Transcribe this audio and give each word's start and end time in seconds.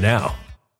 now. 0.00 0.34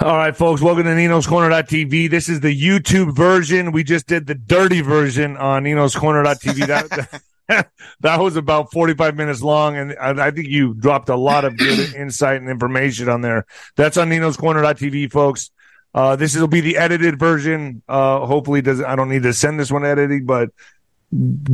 All 0.00 0.16
right, 0.16 0.36
folks, 0.36 0.62
welcome 0.62 0.84
to 0.84 0.94
Nino's 0.94 1.26
Corner.tv. 1.26 2.08
This 2.08 2.28
is 2.28 2.38
the 2.38 2.56
YouTube 2.56 3.16
version. 3.16 3.72
We 3.72 3.82
just 3.82 4.06
did 4.06 4.28
the 4.28 4.34
dirty 4.36 4.80
version 4.80 5.36
on 5.36 5.64
Nino's 5.64 5.96
Corner.tv. 5.96 6.68
That, 6.68 7.20
that 8.00 8.20
was 8.20 8.36
about 8.36 8.70
45 8.70 9.16
minutes 9.16 9.42
long, 9.42 9.76
and 9.76 9.96
I, 10.00 10.28
I 10.28 10.30
think 10.30 10.46
you 10.46 10.74
dropped 10.74 11.08
a 11.08 11.16
lot 11.16 11.44
of 11.44 11.56
good 11.56 11.94
insight 11.96 12.40
and 12.40 12.48
information 12.48 13.08
on 13.08 13.22
there. 13.22 13.44
That's 13.74 13.96
on 13.96 14.08
Nino's 14.08 14.36
Corner.tv, 14.36 15.10
folks. 15.10 15.50
Uh, 15.92 16.14
this 16.14 16.36
will 16.36 16.46
be 16.46 16.60
the 16.60 16.76
edited 16.76 17.18
version. 17.18 17.82
Uh, 17.88 18.24
hopefully, 18.24 18.62
does 18.62 18.80
I 18.80 18.94
don't 18.94 19.08
need 19.08 19.24
to 19.24 19.32
send 19.32 19.58
this 19.58 19.72
one 19.72 19.84
editing, 19.84 20.26
but 20.26 20.50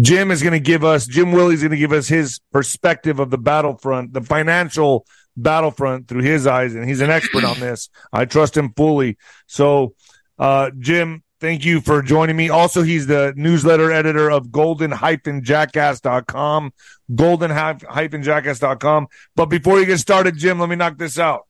Jim 0.01 0.31
is 0.31 0.43
going 0.43 0.53
to 0.53 0.61
give 0.61 0.85
us 0.85 1.06
Jim 1.06 1.33
Willie's 1.33 1.61
going 1.61 1.71
to 1.71 1.77
give 1.77 1.93
us 1.93 2.09
his 2.09 2.41
perspective 2.53 3.21
of 3.21 3.31
the 3.31 3.39
battlefront, 3.39 4.12
the 4.12 4.21
financial 4.21 5.06
battlefront 5.37 6.09
through 6.09 6.23
his 6.23 6.47
eyes, 6.47 6.75
and 6.75 6.89
he's 6.89 7.01
an 7.01 7.11
expert 7.11 7.45
on 7.45 7.61
this. 7.61 7.91
I 8.12 8.25
trust 8.25 8.56
him 8.56 8.73
fully. 8.77 9.17
So, 9.47 9.95
uh, 10.39 10.71
Jim, 10.79 11.23
thank 11.41 11.65
you 11.65 11.81
for 11.81 12.03
joining 12.03 12.37
me. 12.37 12.51
Also, 12.51 12.83
he's 12.83 13.06
the 13.06 13.33
newsletter 13.37 13.93
editor 13.93 14.29
of 14.31 14.51
golden-jackass.com, 14.51 16.73
golden-jackass.com. 17.15 19.06
But 19.37 19.47
before 19.47 19.79
you 19.79 19.87
get 19.87 19.99
started, 19.99 20.37
Jim, 20.37 20.59
let 20.59 20.69
me 20.69 20.75
knock 20.77 20.99
this 20.99 21.19
out. 21.19 21.47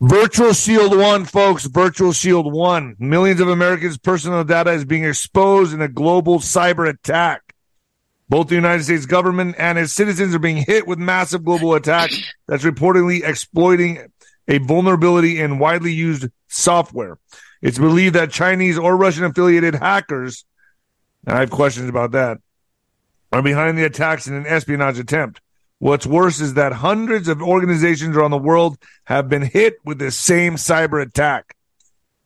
Virtual 0.00 0.52
Shield 0.52 0.96
1, 0.96 1.24
folks. 1.24 1.66
Virtual 1.66 2.12
Shield 2.12 2.52
1. 2.52 2.96
Millions 3.00 3.40
of 3.40 3.48
Americans' 3.48 3.98
personal 3.98 4.44
data 4.44 4.70
is 4.70 4.84
being 4.84 5.02
exposed 5.02 5.74
in 5.74 5.82
a 5.82 5.88
global 5.88 6.38
cyber 6.38 6.88
attack. 6.88 7.56
Both 8.28 8.46
the 8.46 8.54
United 8.54 8.84
States 8.84 9.06
government 9.06 9.56
and 9.58 9.76
its 9.76 9.92
citizens 9.92 10.36
are 10.36 10.38
being 10.38 10.58
hit 10.58 10.86
with 10.86 11.00
massive 11.00 11.44
global 11.44 11.74
attack 11.74 12.12
that's 12.46 12.62
reportedly 12.62 13.28
exploiting 13.28 14.06
a 14.46 14.58
vulnerability 14.58 15.40
in 15.40 15.58
widely 15.58 15.92
used 15.92 16.28
software. 16.46 17.18
It's 17.60 17.78
believed 17.78 18.14
that 18.14 18.30
Chinese 18.30 18.78
or 18.78 18.96
Russian 18.96 19.24
affiliated 19.24 19.74
hackers, 19.74 20.44
and 21.26 21.36
I 21.36 21.40
have 21.40 21.50
questions 21.50 21.88
about 21.88 22.12
that, 22.12 22.38
are 23.32 23.42
behind 23.42 23.76
the 23.76 23.84
attacks 23.84 24.28
in 24.28 24.34
an 24.34 24.46
espionage 24.46 25.00
attempt. 25.00 25.40
What's 25.80 26.06
worse 26.06 26.40
is 26.40 26.54
that 26.54 26.72
hundreds 26.72 27.28
of 27.28 27.40
organizations 27.40 28.16
around 28.16 28.32
the 28.32 28.38
world 28.38 28.78
have 29.04 29.28
been 29.28 29.42
hit 29.42 29.76
with 29.84 29.98
this 29.98 30.18
same 30.18 30.54
cyber 30.56 31.00
attack. 31.00 31.54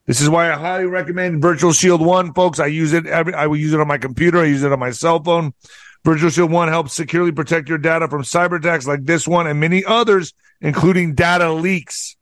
This 0.06 0.20
is 0.20 0.28
why 0.28 0.50
I 0.50 0.56
highly 0.56 0.87
recommend 0.87 1.43
Virtual 1.43 1.72
Shield 1.72 2.04
One, 2.04 2.32
folks. 2.32 2.58
I 2.58 2.66
use 2.66 2.93
it 2.93 3.06
every, 3.06 3.34
I 3.34 3.46
will 3.46 3.58
use 3.58 3.72
it 3.72 3.81
on 3.81 3.87
my 3.87 3.99
computer. 3.99 4.38
I 4.38 4.46
use 4.46 4.62
it 4.62 4.72
on 4.72 4.78
my 4.78 4.90
cell 4.90 5.22
phone. 5.22 5.52
Virtual 6.04 6.31
Shield 6.31 6.50
One 6.50 6.69
helps 6.69 6.94
securely 6.94 7.31
protect 7.31 7.69
your 7.69 7.78
data 7.78 8.08
from 8.08 8.22
cyber 8.22 8.58
attacks 8.58 8.87
like 8.87 9.04
this 9.04 9.28
one 9.28 9.46
and 9.46 9.60
many 9.60 9.84
others, 9.84 10.32
including 10.60 11.14
data 11.14 11.52
leaks. 11.52 12.16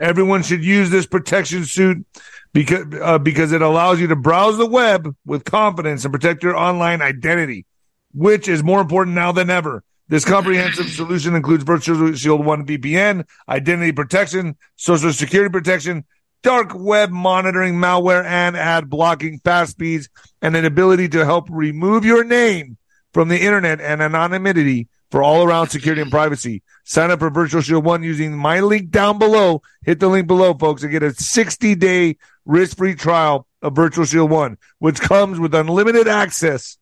Everyone 0.00 0.42
should 0.42 0.64
use 0.64 0.90
this 0.90 1.06
protection 1.06 1.64
suit 1.64 2.04
because, 2.52 2.86
uh, 3.00 3.18
because 3.18 3.52
it 3.52 3.62
allows 3.62 4.00
you 4.00 4.08
to 4.08 4.16
browse 4.16 4.58
the 4.58 4.66
web 4.66 5.14
with 5.24 5.44
confidence 5.44 6.04
and 6.04 6.12
protect 6.12 6.42
your 6.42 6.56
online 6.56 7.02
identity, 7.02 7.66
which 8.12 8.48
is 8.48 8.64
more 8.64 8.80
important 8.80 9.14
now 9.14 9.30
than 9.30 9.48
ever. 9.48 9.84
This 10.12 10.26
comprehensive 10.26 10.90
solution 10.90 11.34
includes 11.34 11.64
Virtual 11.64 12.12
Shield 12.12 12.44
1 12.44 12.66
VPN, 12.66 13.24
identity 13.48 13.92
protection, 13.92 14.58
social 14.76 15.10
security 15.10 15.50
protection, 15.50 16.04
dark 16.42 16.72
web 16.74 17.08
monitoring, 17.08 17.76
malware, 17.76 18.22
and 18.22 18.54
ad 18.54 18.90
blocking, 18.90 19.38
fast 19.38 19.70
speeds, 19.70 20.10
and 20.42 20.54
an 20.54 20.66
ability 20.66 21.08
to 21.08 21.24
help 21.24 21.48
remove 21.48 22.04
your 22.04 22.24
name 22.24 22.76
from 23.14 23.28
the 23.28 23.40
internet 23.40 23.80
and 23.80 24.02
anonymity 24.02 24.86
for 25.10 25.22
all 25.22 25.44
around 25.44 25.70
security 25.70 26.02
and 26.02 26.10
privacy. 26.10 26.62
Sign 26.84 27.10
up 27.10 27.20
for 27.20 27.30
Virtual 27.30 27.62
Shield 27.62 27.86
1 27.86 28.02
using 28.02 28.36
my 28.36 28.60
link 28.60 28.90
down 28.90 29.18
below. 29.18 29.62
Hit 29.82 29.98
the 29.98 30.08
link 30.08 30.26
below, 30.26 30.52
folks, 30.52 30.82
and 30.82 30.92
get 30.92 31.02
a 31.02 31.14
60 31.14 31.74
day 31.76 32.18
risk 32.44 32.76
free 32.76 32.94
trial 32.94 33.46
of 33.62 33.74
Virtual 33.74 34.04
Shield 34.04 34.30
1, 34.30 34.58
which 34.78 35.00
comes 35.00 35.40
with 35.40 35.54
unlimited 35.54 36.06
access 36.06 36.76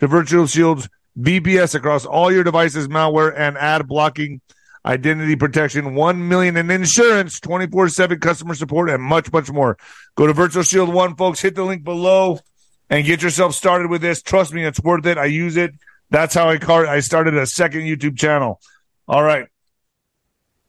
to 0.00 0.08
Virtual 0.08 0.48
Shield's 0.48 0.88
VPS 1.18 1.74
across 1.74 2.06
all 2.06 2.32
your 2.32 2.44
devices, 2.44 2.88
malware 2.88 3.34
and 3.36 3.56
ad 3.58 3.86
blocking, 3.86 4.40
identity 4.84 5.36
protection, 5.36 5.94
1 5.94 6.28
million 6.28 6.56
in 6.56 6.70
insurance, 6.70 7.40
24 7.40 7.88
7 7.88 8.18
customer 8.20 8.54
support, 8.54 8.90
and 8.90 9.02
much, 9.02 9.32
much 9.32 9.50
more. 9.50 9.76
Go 10.14 10.26
to 10.26 10.32
Virtual 10.32 10.62
Shield 10.62 10.92
1, 10.92 11.16
folks. 11.16 11.40
Hit 11.40 11.54
the 11.54 11.64
link 11.64 11.84
below 11.84 12.40
and 12.90 13.06
get 13.06 13.22
yourself 13.22 13.54
started 13.54 13.90
with 13.90 14.02
this. 14.02 14.22
Trust 14.22 14.52
me, 14.52 14.64
it's 14.64 14.80
worth 14.80 15.06
it. 15.06 15.18
I 15.18 15.26
use 15.26 15.56
it. 15.56 15.72
That's 16.10 16.34
how 16.34 16.48
I, 16.48 16.58
car- 16.58 16.86
I 16.86 17.00
started 17.00 17.34
a 17.36 17.46
second 17.46 17.82
YouTube 17.82 18.18
channel. 18.18 18.60
All 19.08 19.22
right. 19.22 19.46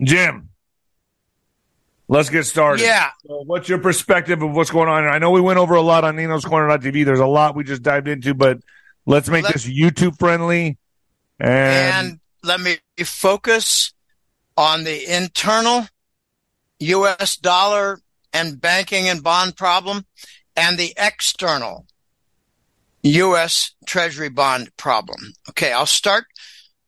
Jim, 0.01 0.49
let's 2.07 2.29
get 2.29 2.45
started. 2.45 2.83
Yeah. 2.83 3.09
So 3.25 3.43
what's 3.45 3.69
your 3.69 3.77
perspective 3.79 4.41
of 4.41 4.51
what's 4.51 4.71
going 4.71 4.89
on? 4.89 5.05
I 5.05 5.17
know 5.17 5.31
we 5.31 5.41
went 5.41 5.59
over 5.59 5.75
a 5.75 5.81
lot 5.81 6.03
on 6.03 6.15
Nino's 6.15 6.45
Corner.tv. 6.45 7.05
There's 7.05 7.19
a 7.19 7.25
lot 7.25 7.55
we 7.55 7.63
just 7.63 7.83
dived 7.83 8.07
into, 8.07 8.33
but 8.33 8.59
Let's 9.05 9.29
make 9.29 9.43
let, 9.43 9.53
this 9.53 9.67
YouTube 9.67 10.17
friendly. 10.17 10.77
And, 11.39 11.49
and 12.09 12.19
let 12.43 12.59
me 12.61 12.77
focus 13.03 13.93
on 14.55 14.83
the 14.83 15.13
internal 15.13 15.87
U.S. 16.79 17.37
dollar 17.37 17.99
and 18.31 18.59
banking 18.59 19.07
and 19.07 19.23
bond 19.23 19.55
problem 19.55 20.05
and 20.55 20.77
the 20.77 20.93
external 20.97 21.85
U.S. 23.03 23.73
Treasury 23.85 24.29
bond 24.29 24.75
problem. 24.77 25.33
Okay, 25.49 25.71
I'll 25.71 25.85
start. 25.85 26.25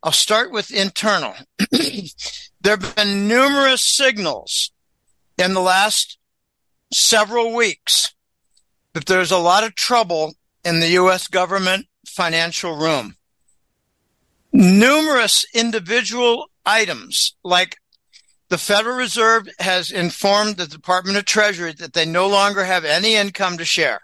I'll 0.01 0.11
start 0.11 0.51
with 0.51 0.71
internal. 0.71 1.33
there 1.71 2.77
have 2.77 2.95
been 2.95 3.27
numerous 3.27 3.81
signals 3.81 4.71
in 5.37 5.53
the 5.53 5.61
last 5.61 6.17
several 6.91 7.53
weeks 7.53 8.13
that 8.93 9.05
there's 9.07 9.31
a 9.31 9.37
lot 9.37 9.63
of 9.63 9.75
trouble 9.75 10.35
in 10.63 10.79
the 10.79 10.89
U.S. 10.89 11.27
government 11.27 11.87
financial 12.15 12.77
room. 12.77 13.15
Numerous 14.53 15.45
individual 15.53 16.49
items, 16.65 17.35
like 17.43 17.77
the 18.47 18.57
Federal 18.57 18.95
Reserve 18.95 19.49
has 19.59 19.91
informed 19.91 20.55
the 20.55 20.67
Department 20.67 21.17
of 21.17 21.25
Treasury 21.25 21.73
that 21.73 21.93
they 21.93 22.05
no 22.05 22.27
longer 22.27 22.63
have 22.63 22.85
any 22.85 23.15
income 23.15 23.57
to 23.57 23.65
share. 23.65 23.99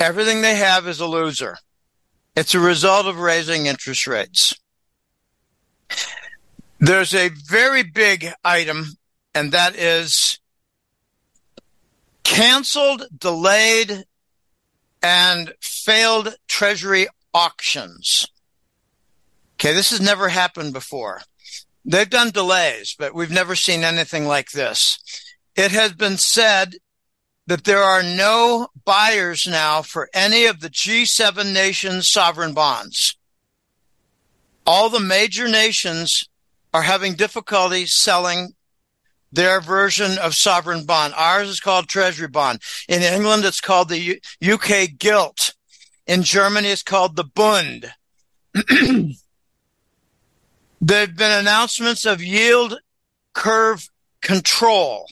Everything 0.00 0.42
they 0.42 0.56
have 0.56 0.88
is 0.88 0.98
a 0.98 1.06
loser. 1.06 1.56
It's 2.34 2.54
a 2.54 2.60
result 2.60 3.06
of 3.06 3.18
raising 3.18 3.66
interest 3.66 4.06
rates. 4.06 4.54
There's 6.80 7.14
a 7.14 7.28
very 7.28 7.82
big 7.82 8.32
item, 8.44 8.96
and 9.34 9.52
that 9.52 9.76
is 9.76 10.38
canceled, 12.24 13.04
delayed, 13.16 14.04
and 15.02 15.52
failed 15.60 16.36
treasury 16.48 17.06
auctions. 17.34 18.26
Okay, 19.54 19.74
this 19.74 19.90
has 19.90 20.00
never 20.00 20.28
happened 20.28 20.72
before. 20.72 21.22
They've 21.84 22.08
done 22.08 22.30
delays, 22.30 22.94
but 22.98 23.14
we've 23.14 23.30
never 23.30 23.54
seen 23.54 23.82
anything 23.82 24.26
like 24.26 24.50
this. 24.50 24.98
It 25.56 25.72
has 25.72 25.92
been 25.92 26.16
said 26.16 26.76
that 27.46 27.64
there 27.64 27.82
are 27.82 28.02
no 28.02 28.68
buyers 28.84 29.46
now 29.46 29.82
for 29.82 30.10
any 30.12 30.44
of 30.44 30.60
the 30.60 30.68
G7 30.68 31.52
nations' 31.52 32.10
sovereign 32.10 32.52
bonds. 32.52 33.16
All 34.66 34.90
the 34.90 35.00
major 35.00 35.48
nations 35.48 36.28
are 36.74 36.82
having 36.82 37.14
difficulty 37.14 37.86
selling 37.86 38.52
their 39.32 39.60
version 39.60 40.18
of 40.18 40.34
sovereign 40.34 40.84
bond. 40.84 41.14
Ours 41.16 41.48
is 41.48 41.60
called 41.60 41.88
treasury 41.88 42.28
bond. 42.28 42.62
In 42.88 43.02
England, 43.02 43.44
it's 43.44 43.60
called 43.60 43.88
the 43.88 43.98
U- 43.98 44.20
UK 44.42 44.90
gilt. 44.98 45.54
In 46.06 46.22
Germany, 46.22 46.68
it's 46.68 46.82
called 46.82 47.16
the 47.16 47.24
Bund. 47.24 47.92
there 50.80 51.00
have 51.00 51.16
been 51.16 51.40
announcements 51.40 52.06
of 52.06 52.22
yield 52.22 52.80
curve 53.34 53.88
control. 54.22 55.06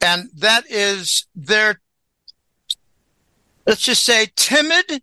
And 0.00 0.30
that 0.34 0.64
is 0.68 1.26
their, 1.34 1.80
let's 3.66 3.82
just 3.82 4.04
say, 4.04 4.28
timid 4.34 5.02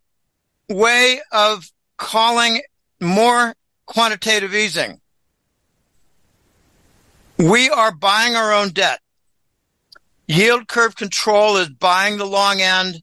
way 0.67 1.21
of 1.31 1.71
calling 1.97 2.61
more 2.99 3.55
quantitative 3.85 4.53
easing. 4.53 4.99
We 7.39 7.69
are 7.69 7.93
buying 7.93 8.35
our 8.35 8.53
own 8.53 8.71
debt. 8.71 8.99
Yield 10.27 10.67
curve 10.67 10.97
control 10.97 11.55
is 11.55 11.69
buying 11.69 12.17
the 12.17 12.25
long 12.25 12.59
end, 12.59 13.01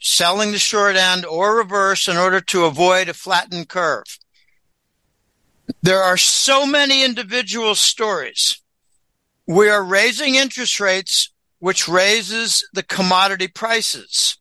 selling 0.00 0.50
the 0.50 0.58
short 0.58 0.96
end, 0.96 1.24
or 1.24 1.56
reverse 1.56 2.08
in 2.08 2.16
order 2.16 2.40
to 2.40 2.64
avoid 2.64 3.08
a 3.08 3.14
flattened 3.14 3.68
curve. 3.68 4.18
There 5.82 6.02
are 6.02 6.16
so 6.16 6.66
many 6.66 7.04
individual 7.04 7.76
stories. 7.76 8.60
We 9.46 9.68
are 9.68 9.84
raising 9.84 10.34
interest 10.34 10.80
rates, 10.80 11.30
which 11.60 11.86
raises 11.86 12.68
the 12.72 12.82
commodity 12.82 13.46
prices. 13.46 14.36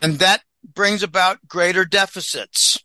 And 0.00 0.20
that 0.20 0.42
brings 0.72 1.02
about 1.02 1.48
greater 1.48 1.84
deficits. 1.84 2.78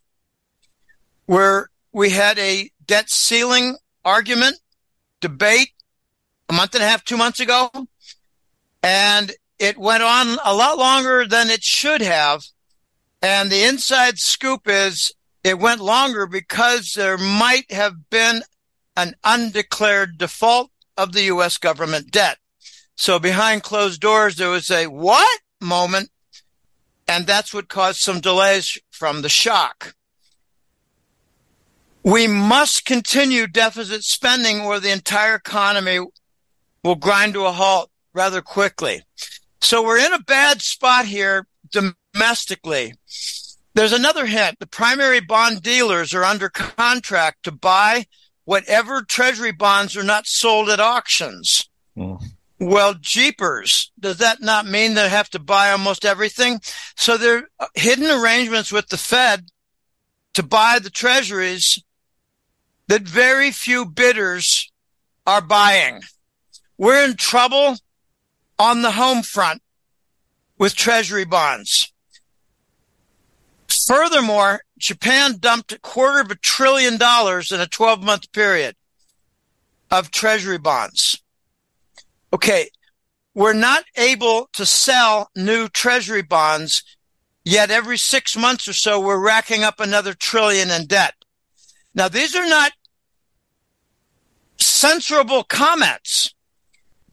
Where 1.26 1.70
we 1.92 2.10
had 2.10 2.36
a 2.40 2.70
debt 2.84 3.10
ceiling 3.10 3.76
argument, 4.04 4.56
debate 5.26 5.70
a 6.48 6.52
month 6.52 6.74
and 6.74 6.84
a 6.84 6.86
half, 6.86 7.04
two 7.04 7.16
months 7.16 7.40
ago, 7.40 7.68
and 8.80 9.32
it 9.58 9.76
went 9.76 10.04
on 10.04 10.38
a 10.44 10.54
lot 10.54 10.78
longer 10.78 11.26
than 11.26 11.50
it 11.50 11.64
should 11.64 12.00
have. 12.00 12.44
And 13.20 13.50
the 13.50 13.64
inside 13.64 14.18
scoop 14.18 14.68
is 14.68 15.12
it 15.42 15.58
went 15.58 15.80
longer 15.80 16.28
because 16.28 16.92
there 16.92 17.18
might 17.18 17.72
have 17.72 18.08
been 18.08 18.42
an 18.96 19.16
undeclared 19.24 20.16
default 20.16 20.70
of 20.96 21.12
the 21.12 21.24
U.S. 21.24 21.58
government 21.58 22.12
debt. 22.12 22.38
So 22.94 23.18
behind 23.18 23.64
closed 23.64 24.00
doors, 24.00 24.36
there 24.36 24.50
was 24.50 24.70
a 24.70 24.86
what 24.86 25.40
moment. 25.60 26.10
And 27.08 27.26
that's 27.26 27.52
what 27.52 27.68
caused 27.68 28.00
some 28.00 28.20
delays 28.20 28.78
from 28.90 29.22
the 29.22 29.28
shock. 29.28 29.95
We 32.06 32.28
must 32.28 32.84
continue 32.84 33.48
deficit 33.48 34.04
spending 34.04 34.60
or 34.60 34.78
the 34.78 34.92
entire 34.92 35.34
economy 35.34 35.98
will 36.84 36.94
grind 36.94 37.34
to 37.34 37.46
a 37.46 37.50
halt 37.50 37.90
rather 38.14 38.40
quickly. 38.40 39.02
So 39.60 39.82
we're 39.82 39.98
in 39.98 40.12
a 40.12 40.22
bad 40.22 40.62
spot 40.62 41.06
here 41.06 41.48
domestically. 41.72 42.94
There's 43.74 43.92
another 43.92 44.24
hint. 44.24 44.60
The 44.60 44.68
primary 44.68 45.18
bond 45.18 45.64
dealers 45.64 46.14
are 46.14 46.22
under 46.22 46.48
contract 46.48 47.42
to 47.42 47.50
buy 47.50 48.06
whatever 48.44 49.02
treasury 49.02 49.50
bonds 49.50 49.96
are 49.96 50.04
not 50.04 50.28
sold 50.28 50.68
at 50.68 50.78
auctions. 50.78 51.68
Mm. 51.98 52.22
Well, 52.60 52.94
jeepers, 53.00 53.90
does 53.98 54.18
that 54.18 54.40
not 54.40 54.64
mean 54.64 54.94
they 54.94 55.08
have 55.08 55.30
to 55.30 55.40
buy 55.40 55.72
almost 55.72 56.04
everything? 56.04 56.60
So 56.94 57.16
there 57.16 57.48
are 57.58 57.68
hidden 57.74 58.08
arrangements 58.08 58.70
with 58.70 58.90
the 58.90 58.96
Fed 58.96 59.46
to 60.34 60.44
buy 60.44 60.78
the 60.78 60.90
treasuries 60.90 61.82
that 62.88 63.02
very 63.02 63.50
few 63.50 63.84
bidders 63.84 64.70
are 65.26 65.40
buying. 65.40 66.02
We're 66.78 67.04
in 67.04 67.16
trouble 67.16 67.76
on 68.58 68.82
the 68.82 68.92
home 68.92 69.22
front 69.22 69.62
with 70.58 70.74
treasury 70.74 71.24
bonds. 71.24 71.92
Furthermore, 73.86 74.60
Japan 74.78 75.36
dumped 75.38 75.72
a 75.72 75.78
quarter 75.78 76.20
of 76.20 76.30
a 76.30 76.36
trillion 76.36 76.96
dollars 76.96 77.52
in 77.52 77.60
a 77.60 77.66
12 77.66 78.02
month 78.02 78.32
period 78.32 78.76
of 79.90 80.10
treasury 80.10 80.58
bonds. 80.58 81.22
Okay. 82.32 82.68
We're 83.34 83.52
not 83.52 83.84
able 83.96 84.48
to 84.54 84.64
sell 84.64 85.30
new 85.36 85.68
treasury 85.68 86.22
bonds, 86.22 86.82
yet 87.44 87.70
every 87.70 87.98
six 87.98 88.34
months 88.34 88.66
or 88.66 88.72
so, 88.72 88.98
we're 88.98 89.22
racking 89.22 89.62
up 89.62 89.78
another 89.78 90.14
trillion 90.14 90.70
in 90.70 90.86
debt. 90.86 91.12
Now, 91.96 92.08
these 92.08 92.36
are 92.36 92.46
not 92.46 92.72
censorable 94.58 95.48
comments. 95.48 96.34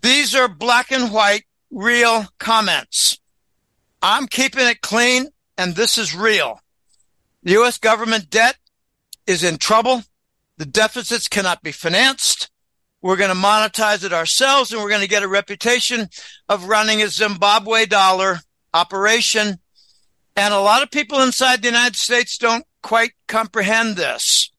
These 0.02 0.36
are 0.36 0.50
black 0.50 0.92
and 0.92 1.14
white, 1.14 1.46
real 1.72 2.26
comments. 2.38 3.18
I'm 4.02 4.28
keeping 4.28 4.68
it 4.68 4.82
clean, 4.82 5.30
and 5.58 5.76
this 5.76 5.98
is 5.98 6.14
real. 6.14 6.60
The 7.44 7.54
U.S. 7.54 7.78
government 7.78 8.30
debt 8.30 8.58
is 9.26 9.44
in 9.44 9.58
trouble. 9.58 10.04
The 10.58 10.66
deficits 10.66 11.30
cannot 11.30 11.64
be 11.64 11.72
financed. 11.72 12.50
We're 13.02 13.18
going 13.18 13.30
to 13.30 13.36
monetize 13.36 14.04
it 14.04 14.14
ourselves 14.14 14.72
and 14.72 14.82
we're 14.82 14.90
going 14.90 15.02
to 15.02 15.10
get 15.10 15.24
a 15.24 15.28
reputation 15.28 16.08
of 16.48 16.70
running 16.70 17.02
a 17.02 17.10
Zimbabwe 17.10 17.86
dollar 17.86 18.40
operation. 18.74 19.60
And 20.38 20.54
a 20.54 20.60
lot 20.60 20.84
of 20.84 20.92
people 20.92 21.22
inside 21.22 21.62
the 21.62 21.68
United 21.68 21.98
States 21.98 22.38
don't 22.38 22.66
quite 22.82 23.12
comprehend 23.28 23.98
this. 23.98 24.53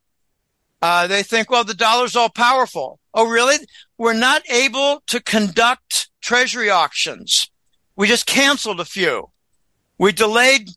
Uh, 0.85 1.07
they 1.07 1.23
think, 1.23 1.49
well, 1.49 1.65
the 1.65 1.73
dollar's 1.73 2.15
all 2.15 2.29
powerful. 2.29 3.01
Oh, 3.15 3.27
really? 3.27 3.57
We're 3.97 4.13
not 4.13 4.43
able 4.51 5.03
to 5.07 5.19
conduct 5.19 6.11
treasury 6.21 6.69
auctions. 6.69 7.51
We 7.97 8.07
just 8.07 8.27
canceled 8.27 8.81
a 8.81 8.85
few. 8.85 9.31
We 9.97 10.13
delayed 10.13 10.69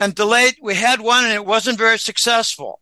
and 0.00 0.14
delayed. 0.14 0.54
We 0.62 0.76
had 0.76 1.02
one 1.02 1.24
and 1.24 1.34
it 1.34 1.44
wasn't 1.44 1.76
very 1.76 1.98
successful. 1.98 2.80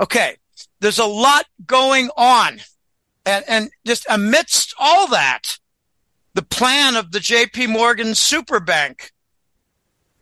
Okay. 0.00 0.34
There's 0.80 0.98
a 0.98 1.04
lot 1.04 1.46
going 1.64 2.10
on. 2.16 2.58
And, 3.24 3.44
and 3.46 3.70
just 3.86 4.04
amidst 4.10 4.74
all 4.80 5.06
that, 5.10 5.58
the 6.34 6.42
plan 6.42 6.96
of 6.96 7.12
the 7.12 7.20
JP 7.20 7.68
Morgan 7.68 8.16
super 8.16 8.58
bank 8.58 9.12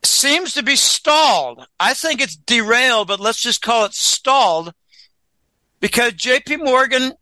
seems 0.04 0.52
to 0.52 0.62
be 0.62 0.76
stalled. 0.76 1.64
I 1.80 1.94
think 1.94 2.20
it's 2.20 2.36
derailed, 2.36 3.08
but 3.08 3.20
let's 3.20 3.40
just 3.40 3.62
call 3.62 3.86
it 3.86 3.94
stalled 3.94 4.74
because 5.80 6.12
JP 6.12 6.64
Morgan 6.64 7.12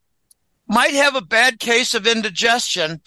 might 0.69 0.95
have 0.95 1.15
a 1.15 1.21
bad 1.21 1.59
case 1.59 1.95
of 1.95 2.07
indigestion 2.07 3.01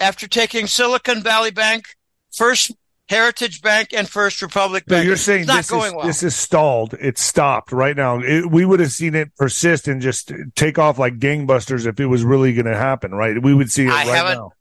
after 0.00 0.26
taking 0.26 0.66
Silicon 0.66 1.22
Valley 1.22 1.50
Bank, 1.50 1.86
First 2.32 2.72
Heritage 3.08 3.60
Bank 3.60 3.88
and 3.92 4.08
First 4.08 4.40
Republic 4.40 4.86
Bank. 4.86 5.04
No, 5.04 5.08
you're 5.08 5.16
saying 5.16 5.46
this 5.46 5.66
is, 5.66 5.70
well. 5.70 6.02
this 6.02 6.22
is 6.22 6.34
stalled. 6.34 6.94
It's 6.94 7.20
stopped 7.20 7.70
right 7.70 7.96
now. 7.96 8.20
It, 8.20 8.50
we 8.50 8.64
would 8.64 8.80
have 8.80 8.92
seen 8.92 9.14
it 9.14 9.34
persist 9.36 9.86
and 9.86 10.00
just 10.00 10.32
take 10.54 10.78
off 10.78 10.98
like 10.98 11.18
gangbusters 11.18 11.86
if 11.86 12.00
it 12.00 12.06
was 12.06 12.24
really 12.24 12.54
going 12.54 12.66
to 12.66 12.76
happen, 12.76 13.12
right? 13.12 13.40
We 13.40 13.54
would 13.54 13.70
see 13.70 13.86
it 13.86 13.90
I 13.90 14.06
right 14.06 14.34
now. 14.34 14.52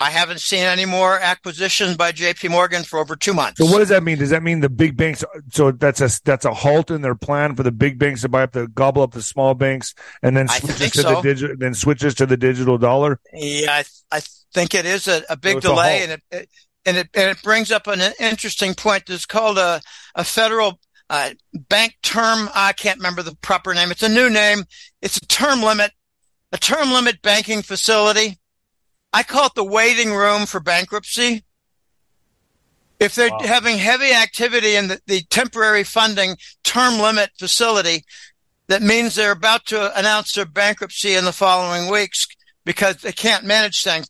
I 0.00 0.10
haven't 0.10 0.40
seen 0.40 0.64
any 0.64 0.84
more 0.84 1.18
acquisitions 1.18 1.96
by 1.96 2.10
J.P. 2.12 2.48
Morgan 2.48 2.82
for 2.82 2.98
over 2.98 3.14
two 3.14 3.32
months. 3.32 3.58
So 3.58 3.64
what 3.70 3.78
does 3.78 3.90
that 3.90 4.02
mean? 4.02 4.18
Does 4.18 4.30
that 4.30 4.42
mean 4.42 4.60
the 4.60 4.68
big 4.68 4.96
banks? 4.96 5.24
So 5.52 5.70
that's 5.70 6.00
a 6.00 6.10
that's 6.24 6.44
a 6.44 6.52
halt 6.52 6.90
in 6.90 7.00
their 7.02 7.14
plan 7.14 7.54
for 7.54 7.62
the 7.62 7.70
big 7.70 7.98
banks 7.98 8.22
to 8.22 8.28
buy 8.28 8.42
up 8.42 8.52
the 8.52 8.66
gobble 8.66 9.02
up 9.02 9.12
the 9.12 9.22
small 9.22 9.54
banks 9.54 9.94
and 10.22 10.36
then 10.36 10.48
switches 10.48 10.92
to 10.92 11.02
so. 11.02 11.14
the 11.14 11.22
digital 11.22 11.56
then 11.58 11.74
switches 11.74 12.14
to 12.16 12.26
the 12.26 12.36
digital 12.36 12.76
dollar. 12.76 13.20
Yeah, 13.32 13.82
I, 14.10 14.16
I 14.16 14.20
think 14.52 14.74
it 14.74 14.84
is 14.84 15.06
a, 15.06 15.22
a 15.30 15.36
big 15.36 15.62
so 15.62 15.70
delay, 15.70 16.00
a 16.00 16.02
and 16.02 16.12
it, 16.12 16.22
it 16.32 16.48
and 16.84 16.96
it, 16.96 17.08
and 17.14 17.30
it 17.30 17.42
brings 17.42 17.70
up 17.70 17.86
an 17.86 18.00
interesting 18.18 18.74
point. 18.74 19.08
It's 19.08 19.26
called 19.26 19.58
a, 19.58 19.80
a 20.14 20.24
federal 20.24 20.80
uh, 21.08 21.30
bank 21.52 21.96
term. 22.02 22.50
I 22.54 22.72
can't 22.72 22.98
remember 22.98 23.22
the 23.22 23.36
proper 23.36 23.74
name. 23.74 23.90
It's 23.90 24.02
a 24.02 24.08
new 24.08 24.28
name. 24.28 24.64
It's 25.00 25.16
a 25.16 25.26
term 25.26 25.62
limit, 25.62 25.92
a 26.52 26.58
term 26.58 26.92
limit 26.92 27.22
banking 27.22 27.62
facility. 27.62 28.38
I 29.14 29.22
call 29.22 29.46
it 29.46 29.54
the 29.54 29.64
waiting 29.64 30.12
room 30.12 30.46
for 30.46 30.60
bankruptcy. 30.60 31.44
If 33.00 33.14
they're 33.14 33.30
wow. 33.30 33.40
having 33.40 33.78
heavy 33.78 34.12
activity 34.12 34.76
in 34.76 34.88
the, 34.88 35.00
the 35.06 35.22
temporary 35.30 35.84
funding 35.84 36.36
term 36.62 37.00
limit 37.00 37.30
facility, 37.38 38.04
that 38.68 38.82
means 38.82 39.14
they're 39.14 39.32
about 39.32 39.66
to 39.66 39.98
announce 39.98 40.32
their 40.32 40.46
bankruptcy 40.46 41.14
in 41.14 41.24
the 41.24 41.32
following 41.32 41.90
weeks 41.90 42.26
because 42.64 42.96
they 42.98 43.12
can't 43.12 43.44
manage 43.44 43.82
things 43.82 44.06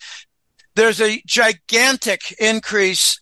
there's 0.74 1.00
a 1.00 1.22
gigantic 1.26 2.34
increase 2.38 3.18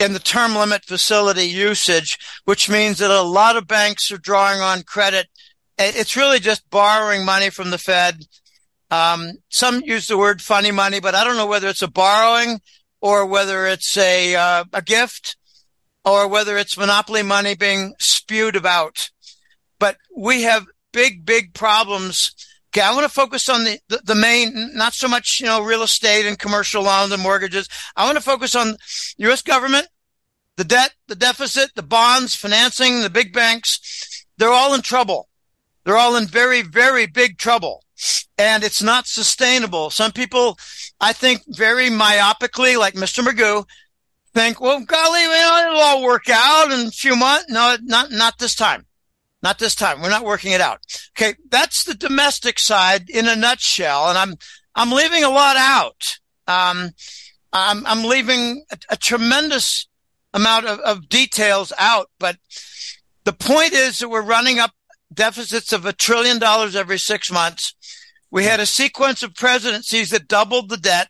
in 0.00 0.12
the 0.12 0.18
term 0.18 0.54
limit 0.54 0.84
facility 0.84 1.44
usage, 1.44 2.18
which 2.44 2.68
means 2.68 2.98
that 2.98 3.10
a 3.10 3.22
lot 3.22 3.56
of 3.56 3.66
banks 3.66 4.10
are 4.10 4.18
drawing 4.18 4.60
on 4.60 4.82
credit. 4.82 5.28
It's 5.78 6.16
really 6.16 6.40
just 6.40 6.68
borrowing 6.70 7.24
money 7.24 7.50
from 7.50 7.70
the 7.70 7.78
Fed. 7.78 8.24
Um, 8.94 9.32
some 9.48 9.80
use 9.84 10.06
the 10.06 10.18
word 10.18 10.40
funny 10.40 10.70
money, 10.70 11.00
but 11.00 11.14
I 11.14 11.24
don't 11.24 11.36
know 11.36 11.46
whether 11.46 11.68
it's 11.68 11.82
a 11.82 11.88
borrowing 11.88 12.60
or 13.00 13.26
whether 13.26 13.66
it's 13.66 13.96
a 13.96 14.34
uh, 14.34 14.64
a 14.72 14.82
gift 14.82 15.36
or 16.04 16.28
whether 16.28 16.56
it's 16.56 16.76
monopoly 16.76 17.22
money 17.22 17.54
being 17.54 17.94
spewed 17.98 18.56
about. 18.56 19.10
But 19.78 19.96
we 20.16 20.42
have 20.42 20.66
big, 20.92 21.24
big 21.26 21.54
problems 21.54 22.34
Okay, 22.74 22.84
I 22.84 22.92
want 22.92 23.04
to 23.04 23.08
focus 23.08 23.48
on 23.48 23.62
the, 23.62 23.78
the, 23.86 24.00
the, 24.02 24.14
main, 24.16 24.72
not 24.74 24.94
so 24.94 25.06
much, 25.06 25.38
you 25.38 25.46
know, 25.46 25.62
real 25.62 25.84
estate 25.84 26.26
and 26.26 26.36
commercial 26.36 26.82
loans 26.82 27.12
and 27.12 27.22
mortgages. 27.22 27.68
I 27.94 28.04
want 28.04 28.18
to 28.18 28.24
focus 28.24 28.56
on 28.56 28.78
U.S. 29.18 29.42
government, 29.42 29.86
the 30.56 30.64
debt, 30.64 30.92
the 31.06 31.14
deficit, 31.14 31.70
the 31.76 31.84
bonds, 31.84 32.34
financing, 32.34 33.02
the 33.02 33.10
big 33.10 33.32
banks. 33.32 34.26
They're 34.38 34.50
all 34.50 34.74
in 34.74 34.82
trouble. 34.82 35.28
They're 35.84 35.96
all 35.96 36.16
in 36.16 36.26
very, 36.26 36.62
very 36.62 37.06
big 37.06 37.38
trouble. 37.38 37.83
And 38.36 38.64
it's 38.64 38.82
not 38.82 39.06
sustainable. 39.06 39.90
Some 39.90 40.12
people, 40.12 40.58
I 41.00 41.12
think, 41.12 41.42
very 41.46 41.88
myopically, 41.88 42.78
like 42.78 42.94
Mr. 42.94 43.24
Magoo, 43.24 43.64
think, 44.32 44.60
well, 44.60 44.80
golly, 44.80 45.20
know, 45.20 45.66
it'll 45.68 45.80
all 45.80 46.02
work 46.02 46.28
out 46.28 46.72
in 46.72 46.88
a 46.88 46.90
few 46.90 47.16
months. 47.16 47.46
No, 47.48 47.76
not, 47.82 48.10
not 48.10 48.38
this 48.38 48.54
time. 48.54 48.86
Not 49.42 49.58
this 49.58 49.74
time. 49.74 50.00
We're 50.00 50.08
not 50.08 50.24
working 50.24 50.52
it 50.52 50.60
out. 50.60 50.80
Okay. 51.16 51.34
That's 51.48 51.84
the 51.84 51.94
domestic 51.94 52.58
side 52.58 53.08
in 53.10 53.28
a 53.28 53.36
nutshell. 53.36 54.08
And 54.08 54.18
I'm, 54.18 54.34
I'm 54.74 54.90
leaving 54.90 55.22
a 55.22 55.30
lot 55.30 55.56
out. 55.56 56.18
Um, 56.48 56.90
I'm, 57.52 57.86
I'm 57.86 58.04
leaving 58.04 58.64
a, 58.70 58.78
a 58.90 58.96
tremendous 58.96 59.86
amount 60.34 60.66
of, 60.66 60.80
of 60.80 61.08
details 61.08 61.72
out, 61.78 62.10
but 62.18 62.36
the 63.22 63.32
point 63.32 63.72
is 63.72 64.00
that 64.00 64.08
we're 64.08 64.22
running 64.22 64.58
up 64.58 64.72
deficits 65.14 65.72
of 65.72 65.86
a 65.86 65.92
trillion 65.92 66.38
dollars 66.38 66.76
every 66.76 66.98
six 66.98 67.30
months. 67.30 67.74
We 68.30 68.44
had 68.44 68.60
a 68.60 68.66
sequence 68.66 69.22
of 69.22 69.34
presidencies 69.34 70.10
that 70.10 70.28
doubled 70.28 70.68
the 70.68 70.76
debt. 70.76 71.08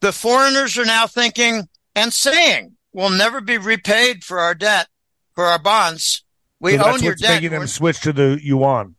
The 0.00 0.12
foreigners 0.12 0.76
are 0.76 0.84
now 0.84 1.06
thinking 1.06 1.68
and 1.94 2.12
saying 2.12 2.76
we'll 2.92 3.10
never 3.10 3.40
be 3.40 3.58
repaid 3.58 4.24
for 4.24 4.40
our 4.40 4.54
debt, 4.54 4.88
for 5.34 5.46
our 5.46 5.58
bonds. 5.58 6.24
We 6.60 6.76
so 6.76 6.84
own 6.84 7.02
your 7.02 7.14
debt. 7.14 7.42
making 7.42 7.50
them 7.50 7.66
switch 7.66 8.00
to 8.00 8.12
the 8.12 8.38
yuan. 8.42 8.96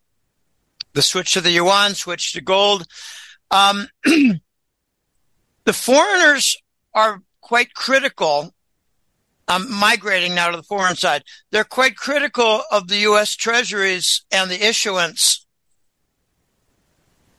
The 0.94 1.02
switch 1.02 1.34
to 1.34 1.42
the 1.42 1.52
yuan, 1.52 1.96
switch 1.96 2.34
to 2.34 2.42
gold. 2.42 2.86
Um, 3.52 3.88
the 4.04 4.40
foreigners 5.74 6.58
are 6.94 7.22
quite 7.42 7.74
critical. 7.74 8.53
Migrating 9.48 10.36
now 10.36 10.50
to 10.50 10.58
the 10.58 10.64
foreign 10.64 10.96
side. 10.96 11.24
They're 11.52 11.64
quite 11.64 11.96
critical 11.96 12.64
of 12.72 12.88
the 12.88 12.98
U.S. 13.00 13.36
treasuries 13.36 14.24
and 14.32 14.50
the 14.50 14.66
issuance. 14.66 15.46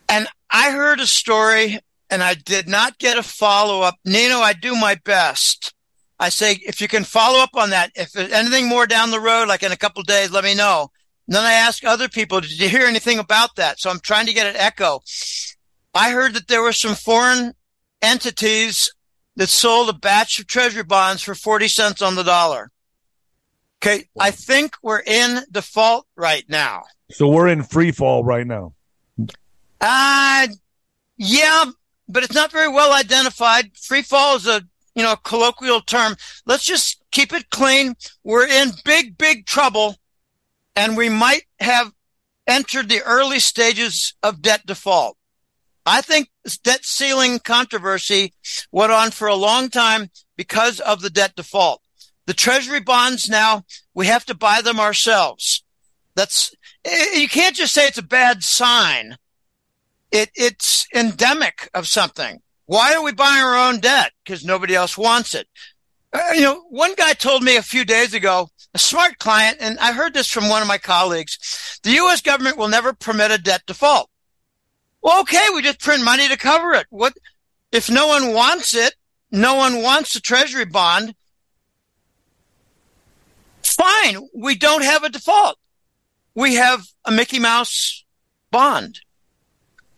And 0.08 0.28
I 0.50 0.70
heard 0.70 1.00
a 1.00 1.06
story 1.06 1.80
and 2.10 2.22
I 2.22 2.34
did 2.34 2.68
not 2.68 2.98
get 2.98 3.16
a 3.16 3.22
follow 3.22 3.80
up. 3.80 3.96
Nino, 4.04 4.38
I 4.38 4.52
do 4.52 4.76
my 4.76 4.96
best. 5.04 5.74
I 6.20 6.28
say, 6.28 6.60
if 6.64 6.80
you 6.80 6.86
can 6.86 7.04
follow 7.04 7.40
up 7.40 7.56
on 7.56 7.70
that, 7.70 7.90
if 7.96 8.12
there's 8.12 8.30
anything 8.32 8.68
more 8.68 8.86
down 8.86 9.10
the 9.10 9.20
road, 9.20 9.48
like 9.48 9.62
in 9.62 9.72
a 9.72 9.76
couple 9.76 10.02
days, 10.04 10.30
let 10.30 10.44
me 10.44 10.54
know. 10.54 10.90
And 11.26 11.34
then 11.34 11.44
I 11.44 11.54
ask 11.54 11.84
other 11.84 12.08
people, 12.08 12.40
did 12.40 12.58
you 12.58 12.68
hear 12.68 12.86
anything 12.86 13.18
about 13.18 13.56
that? 13.56 13.80
So 13.80 13.90
I'm 13.90 14.00
trying 14.00 14.26
to 14.26 14.32
get 14.32 14.46
an 14.46 14.56
echo. 14.56 15.00
I 15.94 16.10
heard 16.10 16.34
that 16.34 16.48
there 16.48 16.62
were 16.62 16.72
some 16.72 16.94
foreign 16.94 17.54
entities 18.02 18.92
that 19.36 19.48
sold 19.48 19.88
a 19.88 19.92
batch 19.92 20.38
of 20.38 20.46
treasury 20.46 20.84
bonds 20.84 21.22
for 21.22 21.34
40 21.34 21.68
cents 21.68 22.02
on 22.02 22.14
the 22.14 22.22
dollar. 22.22 22.70
Okay. 23.82 24.08
I 24.18 24.30
think 24.30 24.76
we're 24.82 25.00
in 25.00 25.44
default 25.50 26.06
right 26.16 26.44
now. 26.48 26.84
So 27.10 27.28
we're 27.28 27.48
in 27.48 27.62
free 27.62 27.92
fall 27.92 28.24
right 28.24 28.46
now. 28.46 28.74
Uh, 29.80 30.46
yeah, 31.16 31.64
but 32.08 32.22
it's 32.22 32.34
not 32.34 32.50
very 32.50 32.68
well 32.68 32.92
identified. 32.92 33.76
Free 33.76 34.02
fall 34.02 34.36
is 34.36 34.46
a, 34.46 34.62
you 34.94 35.02
know, 35.02 35.12
a 35.12 35.16
colloquial 35.18 35.80
term. 35.80 36.16
Let's 36.46 36.64
just 36.64 37.02
keep 37.10 37.32
it 37.32 37.50
clean. 37.50 37.94
We're 38.22 38.46
in 38.46 38.70
big, 38.84 39.18
big 39.18 39.44
trouble 39.44 39.96
and 40.76 40.96
we 40.96 41.08
might 41.08 41.44
have 41.60 41.92
entered 42.46 42.88
the 42.88 43.02
early 43.02 43.38
stages 43.38 44.14
of 44.22 44.42
debt 44.42 44.66
default. 44.66 45.16
I 45.86 46.00
think 46.00 46.28
debt 46.62 46.84
ceiling 46.84 47.38
controversy 47.38 48.32
went 48.72 48.92
on 48.92 49.10
for 49.10 49.28
a 49.28 49.34
long 49.34 49.68
time 49.68 50.10
because 50.36 50.80
of 50.80 51.02
the 51.02 51.10
debt 51.10 51.34
default. 51.36 51.82
The 52.26 52.34
treasury 52.34 52.80
bonds 52.80 53.28
now, 53.28 53.64
we 53.92 54.06
have 54.06 54.24
to 54.26 54.34
buy 54.34 54.62
them 54.62 54.80
ourselves. 54.80 55.62
That's, 56.14 56.54
you 57.14 57.28
can't 57.28 57.56
just 57.56 57.74
say 57.74 57.86
it's 57.86 57.98
a 57.98 58.02
bad 58.02 58.42
sign. 58.42 59.16
It, 60.10 60.30
it's 60.34 60.86
endemic 60.94 61.68
of 61.74 61.86
something. 61.86 62.40
Why 62.66 62.94
are 62.94 63.02
we 63.02 63.12
buying 63.12 63.42
our 63.42 63.68
own 63.68 63.80
debt? 63.80 64.12
Because 64.24 64.44
nobody 64.44 64.74
else 64.74 64.96
wants 64.96 65.34
it. 65.34 65.48
Uh, 66.12 66.20
you 66.34 66.42
know, 66.42 66.62
one 66.70 66.94
guy 66.94 67.12
told 67.12 67.42
me 67.42 67.56
a 67.56 67.62
few 67.62 67.84
days 67.84 68.14
ago, 68.14 68.48
a 68.72 68.78
smart 68.78 69.18
client, 69.18 69.58
and 69.60 69.78
I 69.80 69.92
heard 69.92 70.14
this 70.14 70.30
from 70.30 70.48
one 70.48 70.62
of 70.62 70.68
my 70.68 70.78
colleagues, 70.78 71.80
the 71.82 71.90
U.S. 71.90 72.22
government 72.22 72.56
will 72.56 72.68
never 72.68 72.92
permit 72.92 73.32
a 73.32 73.38
debt 73.38 73.62
default. 73.66 74.08
Well, 75.04 75.20
okay, 75.20 75.48
we 75.54 75.60
just 75.60 75.80
print 75.80 76.02
money 76.02 76.26
to 76.28 76.36
cover 76.38 76.72
it. 76.72 76.86
What 76.88 77.12
if 77.70 77.90
no 77.90 78.06
one 78.06 78.32
wants 78.32 78.74
it? 78.74 78.94
No 79.30 79.54
one 79.54 79.82
wants 79.82 80.16
a 80.16 80.20
treasury 80.20 80.64
bond. 80.64 81.14
Fine, 83.62 84.28
we 84.34 84.54
don't 84.56 84.82
have 84.82 85.04
a 85.04 85.10
default. 85.10 85.58
We 86.34 86.54
have 86.54 86.86
a 87.04 87.10
Mickey 87.10 87.38
Mouse 87.38 88.02
bond. 88.50 89.00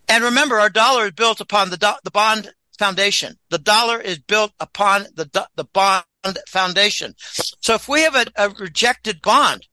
And 0.09 0.25
remember, 0.25 0.59
our 0.59 0.71
dollar 0.71 1.07
is 1.07 1.13
built 1.13 1.41
upon 1.41 1.71
the, 1.71 1.77
do- 1.77 2.01
the 2.03 2.11
bond 2.11 2.51
foundation. 2.77 3.39
The 3.51 3.59
dollar 3.59 4.01
is 4.01 4.19
built 4.19 4.53
upon 4.59 5.07
the, 5.15 5.27
do- 5.27 5.41
the 5.55 5.65
bond 5.65 6.05
foundation. 6.49 7.15
So 7.61 7.75
if 7.75 7.89
we 7.89 8.03
have 8.03 8.17
a, 8.17 8.27
a 8.37 8.49
rejected 8.51 9.23
bond, 9.23 9.69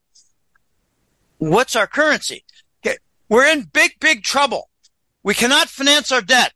what's 1.40 1.76
our 1.76 1.88
currency? 1.88 2.44
Okay. 2.86 2.98
We're 3.30 3.48
in 3.48 3.64
big, 3.64 3.94
big 4.00 4.22
trouble. 4.22 4.70
We 5.24 5.34
cannot 5.34 5.70
finance 5.70 6.12
our 6.12 6.22
debt. 6.22 6.54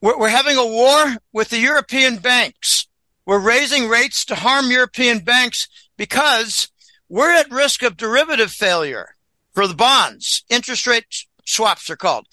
We're, 0.00 0.18
we're 0.18 0.28
having 0.28 0.56
a 0.56 0.66
war 0.66 1.16
with 1.32 1.50
the 1.50 1.58
European 1.58 2.16
banks. 2.16 2.86
We're 3.26 3.38
raising 3.38 3.88
rates 3.88 4.24
to 4.26 4.34
harm 4.34 4.70
European 4.70 5.20
banks 5.20 5.68
because 5.96 6.68
we're 7.08 7.32
at 7.32 7.50
risk 7.50 7.82
of 7.82 7.96
derivative 7.96 8.50
failure 8.50 9.16
for 9.52 9.66
the 9.66 9.74
bonds. 9.74 10.44
Interest 10.48 10.86
rate 10.86 11.26
swaps 11.44 11.90
are 11.90 11.96
called. 11.96 12.26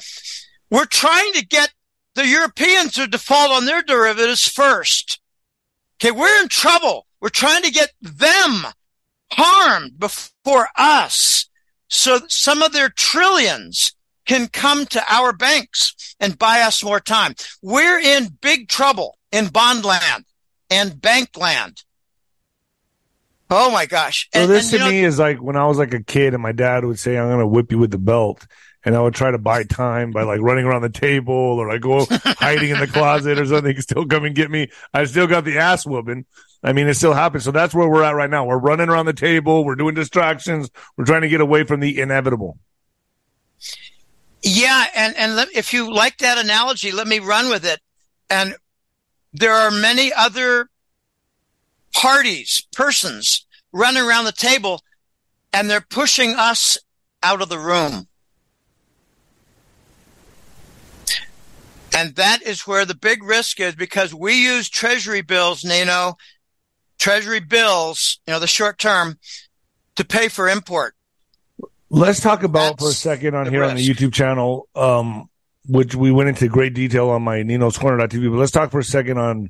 We're 0.70 0.86
trying 0.86 1.34
to 1.34 1.46
get 1.46 1.74
the 2.16 2.28
Europeans 2.28 2.94
to 2.94 3.08
default 3.08 3.52
on 3.52 3.66
their 3.66 3.82
derivatives 3.82 4.48
first. 4.48 5.20
Okay. 5.98 6.12
We're 6.12 6.42
in 6.42 6.48
trouble. 6.48 7.06
We're 7.20 7.30
trying 7.30 7.64
to 7.64 7.72
get 7.72 7.92
them 8.02 8.68
harmed 9.32 10.00
before 10.00 10.70
us. 10.76 11.50
So 11.88 12.22
some 12.28 12.62
of 12.62 12.72
their 12.72 12.90
trillions 12.90 13.94
can 14.30 14.48
come 14.48 14.86
to 14.86 15.04
our 15.10 15.34
banks 15.34 16.16
and 16.20 16.38
buy 16.38 16.62
us 16.62 16.84
more 16.84 17.00
time. 17.00 17.34
We're 17.64 18.00
in 18.00 18.38
big 18.42 18.68
trouble 18.68 19.18
in 19.32 19.48
bond 19.48 19.84
land 19.84 20.24
and 20.70 21.02
bank 21.02 21.36
land. 21.36 21.82
Oh 23.50 23.72
my 23.72 23.88
gosh. 23.88 24.30
So 24.32 24.42
and, 24.42 24.52
this 24.52 24.72
and, 24.72 24.84
to 24.84 24.86
know, 24.86 24.92
me 24.92 25.04
is 25.04 25.18
like 25.18 25.42
when 25.42 25.56
I 25.56 25.66
was 25.66 25.80
like 25.80 25.96
a 25.96 26.04
kid 26.04 26.36
and 26.36 26.44
my 26.44 26.52
dad 26.52 26.86
would 26.86 27.00
say, 27.00 27.18
I'm 27.18 27.28
going 27.28 27.40
to 27.40 27.48
whip 27.48 27.72
you 27.72 27.80
with 27.80 27.90
the 27.90 27.98
belt. 27.98 28.46
And 28.86 28.96
I 28.96 29.02
would 29.02 29.16
try 29.16 29.32
to 29.32 29.40
buy 29.40 29.64
time 29.64 30.12
by 30.12 30.24
like 30.24 30.42
running 30.42 30.64
around 30.64 30.84
the 30.84 30.90
table 30.90 31.34
or 31.34 31.68
like 31.68 31.82
go 31.82 32.06
hiding 32.10 32.70
in 32.70 32.80
the 32.80 32.88
closet 32.88 33.40
or 33.40 33.48
something. 33.48 33.82
Still 33.82 34.06
come 34.06 34.26
and 34.26 34.36
get 34.36 34.52
me. 34.52 34.70
I 34.94 35.06
still 35.06 35.26
got 35.26 35.44
the 35.44 35.58
ass 35.58 35.88
whooping. 35.88 36.26
I 36.64 36.74
mean, 36.74 36.88
it 36.88 36.94
still 36.94 37.14
happens. 37.14 37.46
So 37.46 37.52
that's 37.52 37.74
where 37.74 37.90
we're 37.90 38.04
at 38.04 38.16
right 38.16 38.30
now. 38.30 38.46
We're 38.46 38.60
running 38.60 38.90
around 38.90 39.08
the 39.08 39.14
table. 39.14 39.66
We're 39.66 39.76
doing 39.76 39.96
distractions. 39.96 40.70
We're 40.96 41.06
trying 41.06 41.24
to 41.24 41.30
get 41.30 41.42
away 41.42 41.64
from 41.64 41.80
the 41.80 42.00
inevitable. 42.00 42.60
Yeah, 44.42 44.86
and 44.96 45.16
and 45.18 45.36
let, 45.36 45.56
if 45.56 45.74
you 45.74 45.94
like 45.94 46.18
that 46.20 46.38
analogy, 46.38 46.92
let 46.92 47.08
me 47.08 47.20
run 47.20 47.50
with 47.50 47.66
it. 47.66 47.80
And 48.30 48.56
there 49.34 49.54
are 49.54 49.72
many 49.72 50.14
other 50.14 50.70
parties, 51.94 52.66
persons 52.74 53.46
running 53.72 54.04
around 54.04 54.26
the 54.26 54.32
table, 54.32 54.82
and 55.52 55.70
they're 55.70 55.82
pushing 55.82 56.36
us 56.36 56.78
out 57.22 57.42
of 57.42 57.50
the 57.50 57.60
room. 57.60 58.08
And 61.96 62.16
that 62.16 62.42
is 62.44 62.66
where 62.66 62.86
the 62.86 62.96
big 62.96 63.24
risk 63.24 63.60
is 63.60 63.76
because 63.76 64.14
we 64.14 64.42
use 64.42 64.70
treasury 64.70 65.22
bills, 65.22 65.66
Nino, 65.66 66.18
treasury 66.98 67.42
bills, 67.42 68.20
you 68.26 68.34
know, 68.34 68.40
the 68.40 68.48
short 68.48 68.78
term 68.78 69.18
to 69.96 70.06
pay 70.06 70.30
for 70.30 70.48
import. 70.48 70.96
Let's 71.90 72.20
talk 72.20 72.44
about 72.44 72.78
That's 72.78 72.84
for 72.84 72.90
a 72.90 72.94
second 72.94 73.36
on 73.36 73.50
here 73.50 73.62
risk. 73.62 73.72
on 73.72 73.78
the 73.78 73.88
YouTube 73.88 74.14
channel, 74.14 74.68
um, 74.76 75.30
which 75.68 75.96
we 75.96 76.12
went 76.12 76.30
into 76.30 76.48
great 76.48 76.74
detail 76.74 77.10
on 77.10 77.24
my 77.24 77.42
Nino's 77.42 77.78
Corner.tv. 77.78 78.30
But 78.30 78.38
let's 78.38 78.52
talk 78.52 78.72
for 78.72 78.80
a 78.80 78.84
second 78.84 79.18
on 79.18 79.50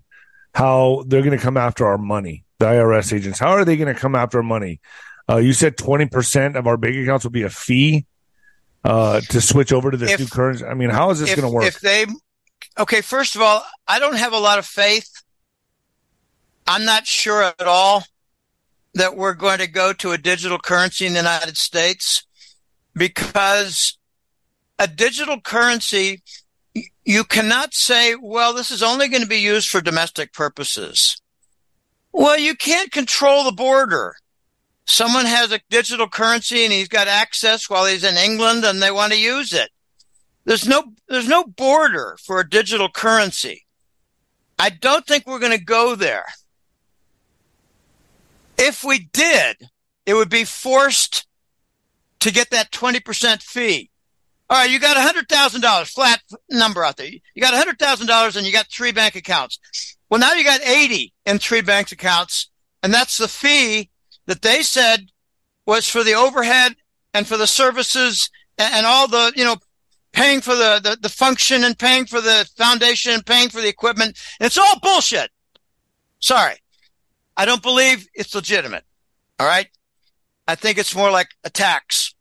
how 0.54 1.04
they're 1.08 1.22
going 1.22 1.38
to 1.38 1.44
come 1.44 1.58
after 1.58 1.86
our 1.86 1.98
money, 1.98 2.46
the 2.60 2.66
IRS 2.66 3.14
agents. 3.14 3.40
How 3.40 3.52
are 3.52 3.66
they 3.66 3.76
going 3.76 3.94
to 3.94 4.00
come 4.00 4.16
after 4.16 4.38
our 4.38 4.44
money? 4.44 4.80
Uh, 5.30 5.38
you 5.38 5.54
said 5.54 5.78
20% 5.78 6.56
of 6.56 6.66
our 6.66 6.78
bank 6.78 6.96
accounts 6.96 7.26
will 7.26 7.32
be 7.32 7.44
a 7.44 7.50
fee 7.50 8.06
uh, 8.84 9.20
to 9.22 9.42
switch 9.42 9.74
over 9.74 9.92
to 9.92 9.98
this 9.98 10.12
if, 10.12 10.20
new 10.20 10.28
currency. 10.28 10.66
I 10.66 10.74
mean, 10.74 10.90
how 10.90 11.10
is 11.10 11.20
this 11.20 11.36
going 11.36 11.48
to 11.48 11.54
work? 11.54 11.66
If 11.66 11.82
they, 11.82 12.06
okay, 12.78 13.02
first 13.02 13.36
of 13.36 13.42
all, 13.42 13.64
I 13.88 14.00
don't 14.00 14.16
have 14.16 14.34
a 14.34 14.40
lot 14.40 14.60
of 14.60 14.66
faith. 14.66 15.10
I'm 16.66 16.86
not 16.86 17.06
sure 17.06 17.44
at 17.44 17.62
all 17.62 18.06
that 18.94 19.16
we're 19.16 19.34
going 19.34 19.60
to 19.60 19.68
go 19.68 19.94
to 19.94 20.12
a 20.12 20.18
digital 20.18 20.58
currency 20.58 21.06
in 21.06 21.14
the 21.14 21.20
United 21.20 21.58
States 21.58 22.26
because 22.96 23.98
a 24.78 24.88
digital 24.88 25.40
currency, 25.40 26.22
you 27.06 27.24
cannot 27.24 27.74
say, 27.74 28.16
well, 28.16 28.54
this 28.54 28.72
is 28.72 28.84
only 28.84 29.08
going 29.08 29.24
to 29.24 29.28
be 29.28 29.40
used 29.40 29.70
for 29.70 29.82
domestic 29.82 30.34
purposes. 30.34 31.22
Well, 32.12 32.40
you 32.40 32.56
can't 32.56 32.92
control 32.92 33.44
the 33.44 33.52
border. 33.52 34.16
Someone 34.86 35.26
has 35.26 35.52
a 35.52 35.62
digital 35.70 36.08
currency 36.08 36.64
and 36.64 36.74
he's 36.74 36.88
got 36.88 37.08
access 37.08 37.70
while 37.70 37.86
he's 37.86 38.04
in 38.04 38.16
England 38.16 38.66
and 38.66 38.82
they 38.82 38.92
want 38.92 39.14
to 39.14 39.20
use 39.20 39.54
it. 39.54 39.70
There's 40.46 40.68
no, 40.68 40.84
there's 41.08 41.28
no 41.28 41.44
border 41.44 42.18
for 42.24 42.40
a 42.40 42.50
digital 42.50 42.90
currency. 42.90 43.66
I 44.58 44.70
don't 44.70 45.06
think 45.06 45.28
we're 45.28 45.40
going 45.40 45.58
to 45.58 45.64
go 45.64 45.96
there. 45.96 46.26
If 48.58 48.84
we 48.84 49.00
did, 49.14 49.70
it 50.06 50.16
would 50.16 50.30
be 50.30 50.44
forced 50.44 51.28
to 52.22 52.32
get 52.32 52.50
that 52.52 52.72
20% 52.72 53.42
fee. 53.42 53.90
All 54.50 54.58
right, 54.58 54.70
you 54.70 54.80
got 54.80 54.98
$100,000 54.98 55.88
flat 55.88 56.22
number 56.50 56.84
out 56.84 56.98
there. 56.98 57.08
You 57.08 57.42
got 57.42 57.54
$100,000 57.54 58.36
and 58.36 58.46
you 58.46 58.52
got 58.52 58.68
three 58.68 58.92
bank 58.92 59.16
accounts. 59.16 59.60
Well, 60.10 60.20
now 60.20 60.34
you 60.34 60.44
got 60.44 60.62
80 60.62 61.14
in 61.26 61.38
three 61.38 61.62
bank 61.62 61.92
accounts. 61.92 62.50
And 62.82 62.94
that's 62.94 63.18
the 63.18 63.28
fee 63.28 63.92
that 64.26 64.42
they 64.42 64.64
said 64.64 65.12
was 65.66 65.88
for 65.88 66.04
the 66.04 66.14
overhead 66.14 66.76
and 67.14 67.28
for 67.28 67.38
the 67.38 67.46
services 67.46 68.30
and, 68.58 68.74
and 68.74 68.86
all 68.86 69.08
the, 69.08 69.32
you 69.36 69.44
know, 69.44 69.58
paying 70.14 70.42
for 70.42 70.56
the, 70.56 70.80
the, 70.84 70.98
the, 71.00 71.10
function 71.10 71.64
and 71.64 71.78
paying 71.78 72.06
for 72.06 72.20
the 72.20 72.50
foundation 72.58 73.14
and 73.14 73.26
paying 73.26 73.50
for 73.50 73.62
the 73.62 73.68
equipment. 73.68 74.18
It's 74.40 74.58
all 74.58 74.80
bullshit. 74.82 75.30
Sorry. 76.20 76.56
I 77.38 77.46
don't 77.46 77.62
believe 77.62 78.08
it's 78.16 78.34
legitimate. 78.34 78.84
All 79.40 79.48
right. 79.48 79.68
I 80.50 80.56
think 80.56 80.80
it's 80.80 80.96
more 80.96 81.12
like 81.12 81.30
a 81.44 81.50
tax. 81.52 82.16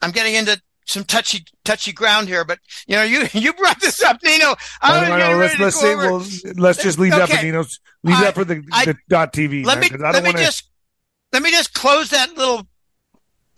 I'm 0.00 0.12
getting 0.12 0.34
into 0.34 0.58
some 0.86 1.04
touchy 1.04 1.44
touchy 1.62 1.92
ground 1.92 2.26
here, 2.26 2.42
but 2.42 2.58
you 2.86 2.96
know, 2.96 3.02
you 3.02 3.26
you 3.34 3.52
brought 3.52 3.80
this 3.82 4.02
up, 4.02 4.22
Nino. 4.24 4.54
I 4.80 5.08
no, 5.08 5.36
let's 5.36 5.58
let's 5.58 5.78
say, 5.78 5.94
well, 5.94 6.24
let's 6.56 6.82
just 6.82 6.98
leave 6.98 7.12
okay. 7.12 7.26
that 7.26 7.28
for 7.28 7.44
Nino's. 7.44 7.80
Leave 8.02 8.16
I, 8.16 8.24
that 8.24 8.34
for 8.34 8.44
the, 8.44 8.62
I, 8.72 8.86
the 8.86 8.96
dot 9.10 9.34
TV. 9.34 9.64
Let 9.64 9.78
man, 9.78 9.90
me 9.92 9.98
let 9.98 10.24
me 10.24 10.30
wanna... 10.30 10.38
just 10.38 10.70
let 11.34 11.42
me 11.42 11.50
just 11.50 11.74
close 11.74 12.08
that 12.10 12.34
little 12.34 12.66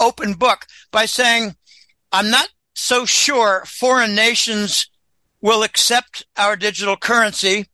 open 0.00 0.32
book 0.32 0.66
by 0.90 1.06
saying 1.06 1.54
I'm 2.10 2.28
not 2.28 2.48
so 2.74 3.06
sure 3.06 3.62
foreign 3.66 4.16
nations 4.16 4.90
will 5.40 5.62
accept 5.62 6.26
our 6.36 6.56
digital 6.56 6.96
currency, 6.96 7.66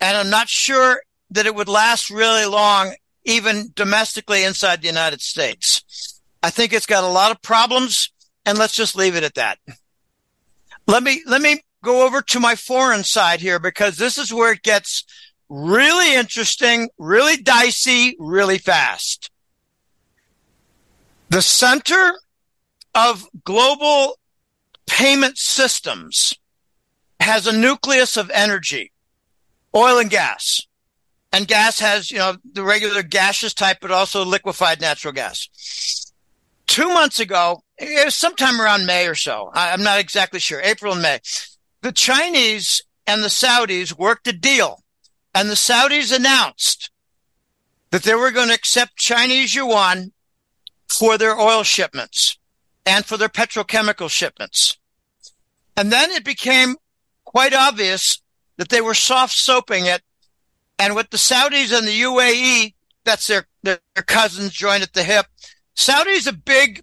and 0.00 0.18
I'm 0.18 0.28
not 0.28 0.50
sure 0.50 1.02
that 1.30 1.46
it 1.46 1.54
would 1.54 1.68
last 1.68 2.10
really 2.10 2.44
long, 2.44 2.94
even 3.24 3.70
domestically 3.74 4.44
inside 4.44 4.80
the 4.80 4.88
United 4.88 5.20
States. 5.20 6.20
I 6.42 6.50
think 6.50 6.72
it's 6.72 6.86
got 6.86 7.04
a 7.04 7.08
lot 7.08 7.30
of 7.30 7.42
problems 7.42 8.12
and 8.46 8.58
let's 8.58 8.74
just 8.74 8.96
leave 8.96 9.14
it 9.14 9.24
at 9.24 9.34
that. 9.34 9.58
Let 10.86 11.02
me, 11.02 11.22
let 11.26 11.42
me 11.42 11.60
go 11.84 12.06
over 12.06 12.22
to 12.22 12.40
my 12.40 12.54
foreign 12.54 13.04
side 13.04 13.40
here 13.40 13.58
because 13.58 13.96
this 13.96 14.18
is 14.18 14.32
where 14.32 14.52
it 14.52 14.62
gets 14.62 15.04
really 15.48 16.14
interesting, 16.14 16.88
really 16.98 17.36
dicey, 17.36 18.16
really 18.18 18.58
fast. 18.58 19.30
The 21.28 21.42
center 21.42 22.18
of 22.94 23.28
global 23.44 24.18
payment 24.86 25.38
systems 25.38 26.34
has 27.20 27.46
a 27.46 27.56
nucleus 27.56 28.16
of 28.16 28.30
energy, 28.30 28.92
oil 29.74 29.98
and 29.98 30.10
gas. 30.10 30.60
And 31.32 31.46
gas 31.46 31.78
has, 31.78 32.10
you 32.10 32.18
know, 32.18 32.36
the 32.52 32.64
regular 32.64 33.02
gaseous 33.02 33.54
type, 33.54 33.78
but 33.80 33.92
also 33.92 34.24
liquefied 34.24 34.80
natural 34.80 35.12
gas 35.12 35.48
two 36.70 36.88
months 36.88 37.18
ago, 37.18 37.64
it 37.78 38.04
was 38.04 38.14
sometime 38.14 38.60
around 38.60 38.86
May 38.86 39.08
or 39.08 39.16
so. 39.16 39.50
I'm 39.52 39.82
not 39.82 39.98
exactly 39.98 40.38
sure, 40.38 40.60
April 40.62 40.92
and 40.92 41.02
May. 41.02 41.18
The 41.82 41.90
Chinese 41.90 42.82
and 43.08 43.24
the 43.24 43.28
Saudis 43.28 43.98
worked 43.98 44.28
a 44.28 44.32
deal 44.32 44.84
and 45.34 45.50
the 45.50 45.54
Saudis 45.54 46.14
announced 46.14 46.90
that 47.90 48.04
they 48.04 48.14
were 48.14 48.30
going 48.30 48.48
to 48.48 48.54
accept 48.54 48.96
Chinese 48.96 49.54
yuan 49.54 50.12
for 50.88 51.18
their 51.18 51.36
oil 51.36 51.64
shipments 51.64 52.38
and 52.86 53.04
for 53.04 53.16
their 53.16 53.28
petrochemical 53.28 54.08
shipments. 54.08 54.78
And 55.76 55.90
then 55.90 56.10
it 56.12 56.24
became 56.24 56.76
quite 57.24 57.52
obvious 57.52 58.22
that 58.58 58.68
they 58.68 58.80
were 58.80 58.94
soft 58.94 59.34
soaping 59.34 59.86
it. 59.86 60.02
And 60.80 60.94
with 60.94 61.10
the 61.10 61.18
Saudis 61.18 61.76
and 61.76 61.86
the 61.86 62.00
UAE, 62.00 62.72
that's 63.04 63.26
their, 63.26 63.46
their 63.62 63.80
cousins 64.06 64.52
joined 64.52 64.82
at 64.82 64.94
the 64.94 65.04
hip, 65.04 65.26
Saudi's 65.74 66.26
a 66.26 66.32
big 66.32 66.82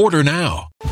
Order 0.00 0.22
now. 0.24 0.68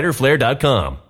fighterflare.com. 0.00 1.09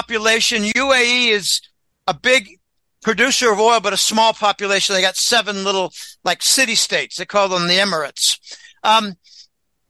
population. 0.00 0.62
UAE 0.62 1.30
is 1.30 1.60
a 2.06 2.14
big 2.14 2.58
producer 3.02 3.52
of 3.52 3.60
oil, 3.60 3.80
but 3.80 3.92
a 3.92 3.98
small 3.98 4.32
population. 4.32 4.94
They 4.94 5.02
got 5.02 5.16
seven 5.16 5.64
little 5.64 5.92
like 6.24 6.42
city 6.42 6.74
states. 6.74 7.16
They 7.16 7.26
call 7.26 7.48
them 7.48 7.66
the 7.66 7.74
Emirates. 7.74 8.38
Um, 8.82 9.16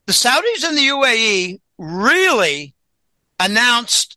the 0.07 0.13
Saudis 0.13 0.65
and 0.65 0.77
the 0.77 0.89
UAE 0.89 1.61
really 1.79 2.75
announced 3.39 4.17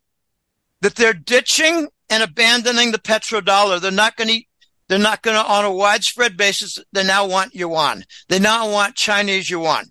that 0.80 0.96
they're 0.96 1.14
ditching 1.14 1.88
and 2.10 2.22
abandoning 2.22 2.92
the 2.92 2.98
petrodollar. 2.98 3.80
They're 3.80 3.90
not 3.90 4.16
going 4.16 4.28
to. 4.28 4.42
They're 4.86 4.98
not 4.98 5.22
going 5.22 5.34
to, 5.34 5.50
on 5.50 5.64
a 5.64 5.72
widespread 5.72 6.36
basis. 6.36 6.78
They 6.92 7.04
now 7.04 7.26
want 7.26 7.54
yuan. 7.54 8.04
They 8.28 8.38
now 8.38 8.70
want 8.70 8.96
Chinese 8.96 9.48
yuan. 9.48 9.86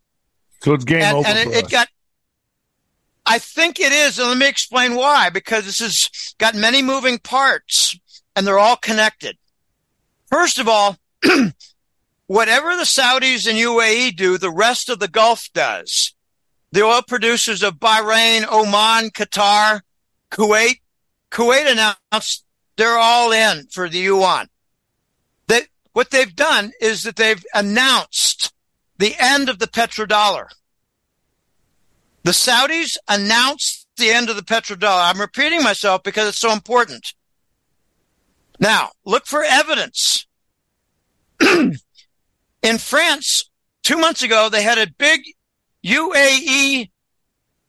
So 0.64 0.74
it's 0.74 0.86
game 0.86 1.02
and, 1.02 1.18
over. 1.18 1.28
and 1.28 1.38
it, 1.38 1.66
it 1.66 1.70
got 1.70 1.88
I 3.26 3.40
think 3.40 3.80
it 3.80 3.92
is, 3.92 4.20
and 4.20 4.28
let 4.28 4.38
me 4.38 4.48
explain 4.48 4.96
why. 4.96 5.30
Because 5.30 5.66
this 5.66 5.80
has 5.80 6.36
got 6.38 6.56
many 6.56 6.82
moving 6.82 7.20
parts, 7.20 7.98
and 8.36 8.46
they're 8.46 8.60
all 8.60 8.76
connected. 8.76 9.38
First 10.28 10.60
of 10.60 10.68
all, 10.68 10.98
whatever 12.28 12.76
the 12.76 12.84
Saudis 12.84 13.48
and 13.48 13.58
UAE 13.58 14.16
do, 14.16 14.38
the 14.38 14.52
rest 14.52 14.90
of 14.90 15.00
the 15.00 15.08
Gulf 15.08 15.50
does. 15.54 16.14
The 16.72 16.84
oil 16.84 17.02
producers 17.08 17.62
of 17.62 17.76
Bahrain, 17.76 18.52
Oman, 18.52 19.12
Qatar, 19.12 19.82
Kuwait, 20.32 20.82
Kuwait 21.30 21.72
announced 21.72 22.46
they're 22.76 22.98
all 22.98 23.32
in 23.32 23.68
for 23.68 23.88
the 23.88 24.00
yuan. 24.00 24.48
They, 25.48 25.62
what 25.94 26.10
they've 26.10 26.36
done 26.36 26.72
is 26.82 27.04
that 27.04 27.16
they've 27.16 27.46
announced 27.54 28.53
the 29.04 29.16
end 29.20 29.50
of 29.50 29.60
the 29.60 29.68
petrodollar. 29.68 30.48
The 32.24 32.32
Saudis 32.32 32.96
announced 33.10 33.86
the 33.98 34.12
end 34.12 34.30
of 34.30 34.38
the 34.38 34.44
petrodollar. 34.44 35.10
I'm 35.10 35.20
repeating 35.20 35.62
myself 35.62 36.04
because 36.04 36.30
it's 36.30 36.40
so 36.40 36.54
important. 36.54 37.14
Now, 38.62 38.92
look 39.04 39.26
for 39.26 39.44
evidence. 39.44 40.26
In 41.42 42.78
France, 42.78 43.50
two 43.82 43.98
months 43.98 44.24
ago, 44.24 44.48
they 44.48 44.64
had 44.64 44.78
a 44.78 44.88
big 44.98 45.20
UAE 45.86 46.90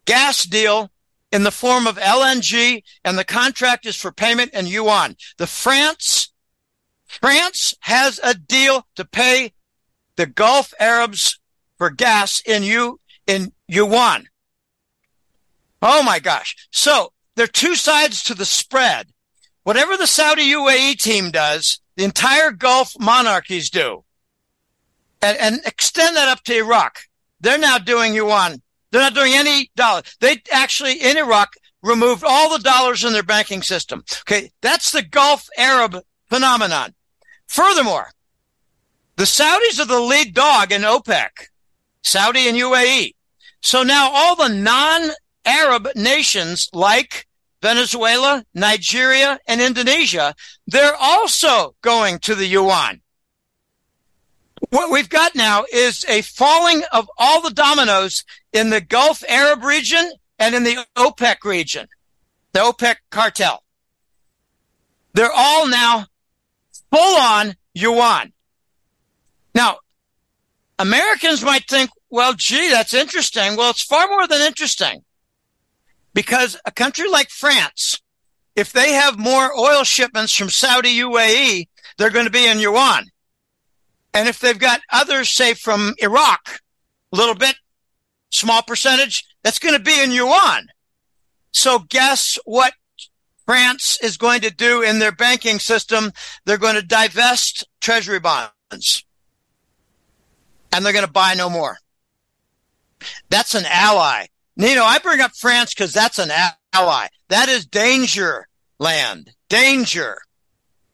gas 0.05 0.45
deal 0.45 0.93
in 1.33 1.43
the 1.43 1.51
form 1.51 1.89
of 1.89 1.97
LNG, 1.97 2.85
and 3.05 3.19
the 3.19 3.25
contract 3.25 3.87
is 3.87 3.97
for 3.97 4.13
payment 4.13 4.55
in 4.55 4.69
yuan. 4.69 5.17
The 5.39 5.49
France, 5.49 6.33
France 7.09 7.75
has 7.81 8.21
a 8.23 8.35
deal 8.35 8.87
to 8.95 9.05
pay 9.05 9.54
the 10.17 10.27
Gulf 10.27 10.73
Arabs 10.79 11.39
for 11.79 11.91
gas 11.91 12.43
in 12.47 12.63
you 12.63 13.01
in 13.27 13.53
yuan. 13.69 14.27
Oh 15.83 16.03
my 16.03 16.19
gosh. 16.19 16.57
So 16.71 17.13
there 17.37 17.45
are 17.45 17.49
two 17.49 17.75
sides 17.75 18.23
to 18.25 18.35
the 18.35 18.45
spread. 18.45 19.09
Whatever 19.65 19.97
the 19.97 20.07
Saudi 20.07 20.53
UAE 20.53 20.97
team 20.97 21.31
does, 21.31 21.81
the 21.97 22.05
entire 22.05 22.51
Gulf 22.51 22.93
monarchies 22.99 23.71
do. 23.71 24.05
And, 25.23 25.39
and 25.39 25.61
extend 25.65 26.17
that 26.17 26.29
up 26.29 26.43
to 26.45 26.57
Iraq. 26.57 27.01
They're 27.41 27.59
now 27.59 27.79
doing 27.79 28.15
yuan. 28.15 28.63
They're 28.91 29.01
not 29.01 29.15
doing 29.15 29.33
any 29.35 29.71
dollar. 29.75 30.03
They 30.21 30.43
actually 30.53 30.95
in 30.95 31.17
Iraq 31.17 31.55
removed 31.83 32.25
all 32.27 32.51
the 32.51 32.63
dollars 32.63 33.05
in 33.05 33.13
their 33.13 33.23
banking 33.23 33.63
system. 33.63 34.05
Okay. 34.21 34.51
That's 34.63 34.93
the 34.93 35.03
Gulf 35.03 35.49
Arab 35.57 35.99
phenomenon. 36.29 36.95
Furthermore, 37.47 38.11
the 39.17 39.25
Saudis 39.25 39.81
are 39.81 39.87
the 39.87 40.01
lead 40.01 40.35
dog 40.35 40.73
in 40.73 40.83
OPEC, 40.83 41.29
Saudi 42.03 42.49
and 42.49 42.57
UAE. 42.57 43.15
So 43.61 43.83
now 43.83 44.11
all 44.13 44.37
the 44.37 44.49
non 44.49 45.11
Arab 45.47 45.89
nations 45.95 46.69
like 46.73 47.27
Venezuela, 47.63 48.45
Nigeria, 48.53 49.39
and 49.49 49.59
Indonesia, 49.61 50.35
they're 50.67 50.95
also 50.95 51.75
going 51.81 52.19
to 52.19 52.35
the 52.35 52.45
yuan. 52.45 53.01
What 54.69 54.91
we've 54.91 55.09
got 55.09 55.35
now 55.35 55.65
is 55.73 56.05
a 56.07 56.21
falling 56.21 56.83
of 56.93 57.09
all 57.17 57.41
the 57.41 57.55
dominoes 57.55 58.23
in 58.53 58.69
the 58.69 58.83
Gulf 58.83 59.25
Arab 59.27 59.65
region 59.65 60.13
and 60.39 60.55
in 60.55 60.65
the 60.65 60.85
OPEC 60.95 61.45
region, 61.45 61.89
the 62.53 62.61
OPEC 62.61 62.97
cartel. 63.11 63.65
They're 65.15 65.33
all 65.35 65.67
now 65.67 66.05
full 66.93 67.17
on 67.17 67.55
yuan. 67.73 68.34
Now, 69.55 69.79
Americans 70.79 71.43
might 71.43 71.69
think, 71.69 71.91
well, 72.11 72.35
gee, 72.35 72.71
that's 72.71 72.95
interesting. 72.95 73.57
Well, 73.57 73.71
it's 73.71 73.83
far 73.83 74.09
more 74.09 74.27
than 74.27 74.41
interesting 74.41 75.05
because 76.13 76.57
a 76.65 76.73
country 76.73 77.09
like 77.09 77.31
France, 77.31 78.01
if 78.57 78.73
they 78.73 78.93
have 78.93 79.19
more 79.19 79.57
oil 79.57 79.85
shipments 79.85 80.35
from 80.35 80.51
Saudi 80.51 80.99
UAE, 80.99 81.69
they're 81.97 82.11
going 82.11 82.27
to 82.27 82.31
be 82.31 82.47
in 82.47 82.59
yuan. 82.59 83.07
And 84.13 84.29
if 84.29 84.41
they've 84.41 84.59
got 84.59 84.81
others, 84.93 85.29
say 85.31 85.55
from 85.55 85.95
Iraq, 85.99 86.61
a 87.13 87.17
little 87.17 87.35
bit, 87.35 87.57
small 88.31 88.63
percentage, 88.63 89.25
that's 89.43 89.59
going 89.59 89.75
to 89.75 89.83
be 89.83 90.03
in 90.03 90.11
yuan. 90.11 90.69
So 91.53 91.81
guess 91.89 92.39
what 92.45 92.75
France 93.45 93.99
is 94.03 94.17
going 94.17 94.41
to 94.41 94.51
do 94.51 94.83
in 94.83 94.99
their 94.99 95.13
banking 95.13 95.59
system? 95.59 96.13
They're 96.45 96.59
going 96.59 96.77
to 96.77 96.83
divest 96.83 97.69
treasury 97.81 98.21
bonds 98.21 99.05
and 100.75 100.85
they're 100.85 100.93
going 100.93 101.07
to 101.07 101.11
buy 101.11 101.35
no 101.35 101.49
more. 101.49 101.79
That's 103.31 103.55
an 103.55 103.65
ally. 103.67 104.27
Nino, 104.57 104.83
I 104.83 104.99
bring 104.99 105.21
up 105.21 105.33
France 105.37 105.73
because 105.73 105.93
that's 105.93 106.19
an 106.19 106.31
ally. 106.73 107.07
That 107.29 107.49
is 107.49 107.65
danger 107.65 108.49
land. 108.79 109.31
Danger. 109.49 110.19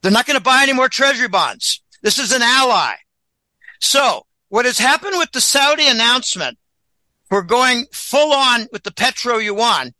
They're 0.03 0.13
not 0.13 0.27
going 0.27 0.39
to 0.39 0.43
buy 0.43 0.63
any 0.63 0.75
more 0.75 0.89
treasury 0.89 1.29
bonds. 1.29 1.83
This 2.03 2.19
is 2.19 2.33
an 2.33 2.43
ally. 2.43 2.95
So 3.81 4.27
what 4.49 4.67
has 4.67 4.79
happened 4.79 5.15
with 5.17 5.33
the 5.33 5.41
Saudi 5.41 5.89
announcement 5.89 6.59
for 7.29 7.43
going 7.43 7.87
full 7.93 8.33
on 8.35 8.67
with 8.73 8.83
the 8.83 8.93
Petro 8.93 9.39
Yuan 9.39 9.95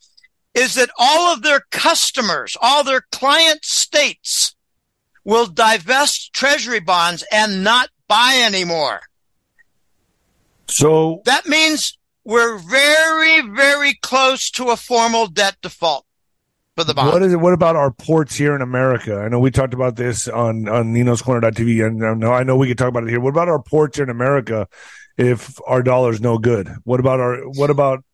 is 0.55 0.75
that 0.75 0.91
all 0.99 1.33
of 1.33 1.43
their 1.43 1.61
customers, 1.71 2.57
all 2.61 2.85
their 2.85 3.03
client 3.13 3.65
states 3.65 4.55
will 5.25 5.47
divest 5.47 6.33
treasury 6.33 6.81
bonds 6.81 7.25
and 7.33 7.63
not 7.65 7.89
buy 8.09 8.43
anymore. 8.45 9.01
So 10.71 11.23
that 11.25 11.47
means 11.47 11.99
we're 12.25 12.59
very, 12.59 13.41
very 13.43 13.95
close 13.95 14.51
to 14.53 14.71
a 14.71 14.77
formal 14.77 15.27
debt 15.27 15.57
default 15.63 16.07
for 16.77 16.85
the 16.85 16.95
bond. 16.95 17.13
What 17.13 17.23
is 17.23 17.33
it? 17.33 17.37
What 17.37 17.53
about 17.53 17.77
our 17.77 17.91
ports 17.91 18.37
here 18.37 18.55
in 18.55 18.63
America? 18.63 19.19
I 19.19 19.29
know 19.29 19.39
we 19.39 19.51
talked 19.51 19.75
about 19.75 19.97
this 19.97 20.29
on 20.29 20.69
on 20.69 20.93
Nino's 20.93 21.23
Corner.tv, 21.23 21.87
and 21.87 22.05
I 22.05 22.15
know 22.15 22.33
I 22.33 22.43
know 22.43 22.57
we 22.57 22.69
could 22.69 22.79
talk 22.79 22.89
about 22.89 23.05
it 23.05 23.11
here. 23.11 23.21
What 23.21 23.31
about 23.31 23.49
our 23.49 23.63
ports 23.63 23.97
here 23.97 24.05
in 24.05 24.11
America? 24.11 24.69
If 25.17 25.61
our 25.67 25.83
dollar's 25.83 26.21
no 26.21 26.39
good, 26.39 26.69
what 26.85 27.01
about 27.01 27.21
our 27.21 27.39
what 27.51 27.71
about 27.71 28.05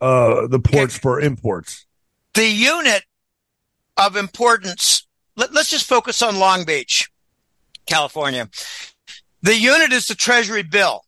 uh, 0.00 0.46
the 0.46 0.60
ports 0.60 0.96
for 0.96 1.20
imports? 1.20 1.86
The 2.34 2.46
unit 2.46 3.04
of 3.96 4.16
importance. 4.16 5.06
Let, 5.36 5.52
let's 5.52 5.70
just 5.70 5.86
focus 5.86 6.22
on 6.22 6.38
Long 6.38 6.64
Beach, 6.64 7.10
California. 7.86 8.48
The 9.42 9.56
unit 9.56 9.92
is 9.92 10.06
the 10.06 10.14
Treasury 10.14 10.62
bill. 10.62 11.04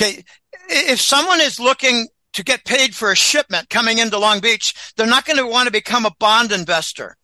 Okay, 0.00 0.24
if 0.70 0.98
someone 0.98 1.42
is 1.42 1.60
looking 1.60 2.08
to 2.32 2.42
get 2.42 2.64
paid 2.64 2.94
for 2.94 3.12
a 3.12 3.16
shipment 3.16 3.68
coming 3.68 3.98
into 3.98 4.18
Long 4.18 4.40
Beach, 4.40 4.74
they're 4.96 5.06
not 5.06 5.26
going 5.26 5.36
to 5.36 5.46
want 5.46 5.66
to 5.66 5.72
become 5.72 6.06
a 6.06 6.14
bond 6.18 6.52
investor. 6.52 7.16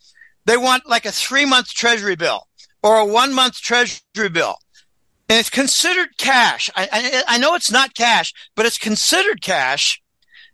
They 0.45 0.59
want 0.59 0.87
like 0.87 1.07
a 1.07 1.13
three 1.13 1.47
month 1.47 1.69
treasury 1.69 2.17
bill 2.17 2.47
or 2.83 2.99
a 2.99 3.07
one 3.07 3.33
month 3.33 3.61
treasury 3.63 4.29
bill. 4.31 4.57
And 5.31 5.39
it's 5.39 5.49
considered 5.49 6.19
cash. 6.19 6.69
I, 6.77 6.89
I, 6.93 7.35
I, 7.35 7.39
know 7.39 7.55
it's 7.55 7.71
not 7.71 7.95
cash, 7.95 8.33
but 8.55 8.67
it's 8.67 8.79
considered 8.79 9.41
cash 9.43 10.03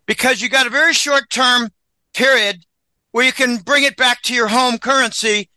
because 0.06 0.40
you 0.40 0.48
got 0.48 0.66
a 0.66 0.70
very 0.70 0.94
short 0.94 1.28
term 1.28 1.70
period 2.14 2.64
where 3.10 3.26
you 3.26 3.32
can 3.32 3.56
bring 3.56 3.82
it 3.82 3.96
back 3.96 4.22
to 4.22 4.34
your 4.34 4.48
home 4.48 4.78
currency 4.78 5.50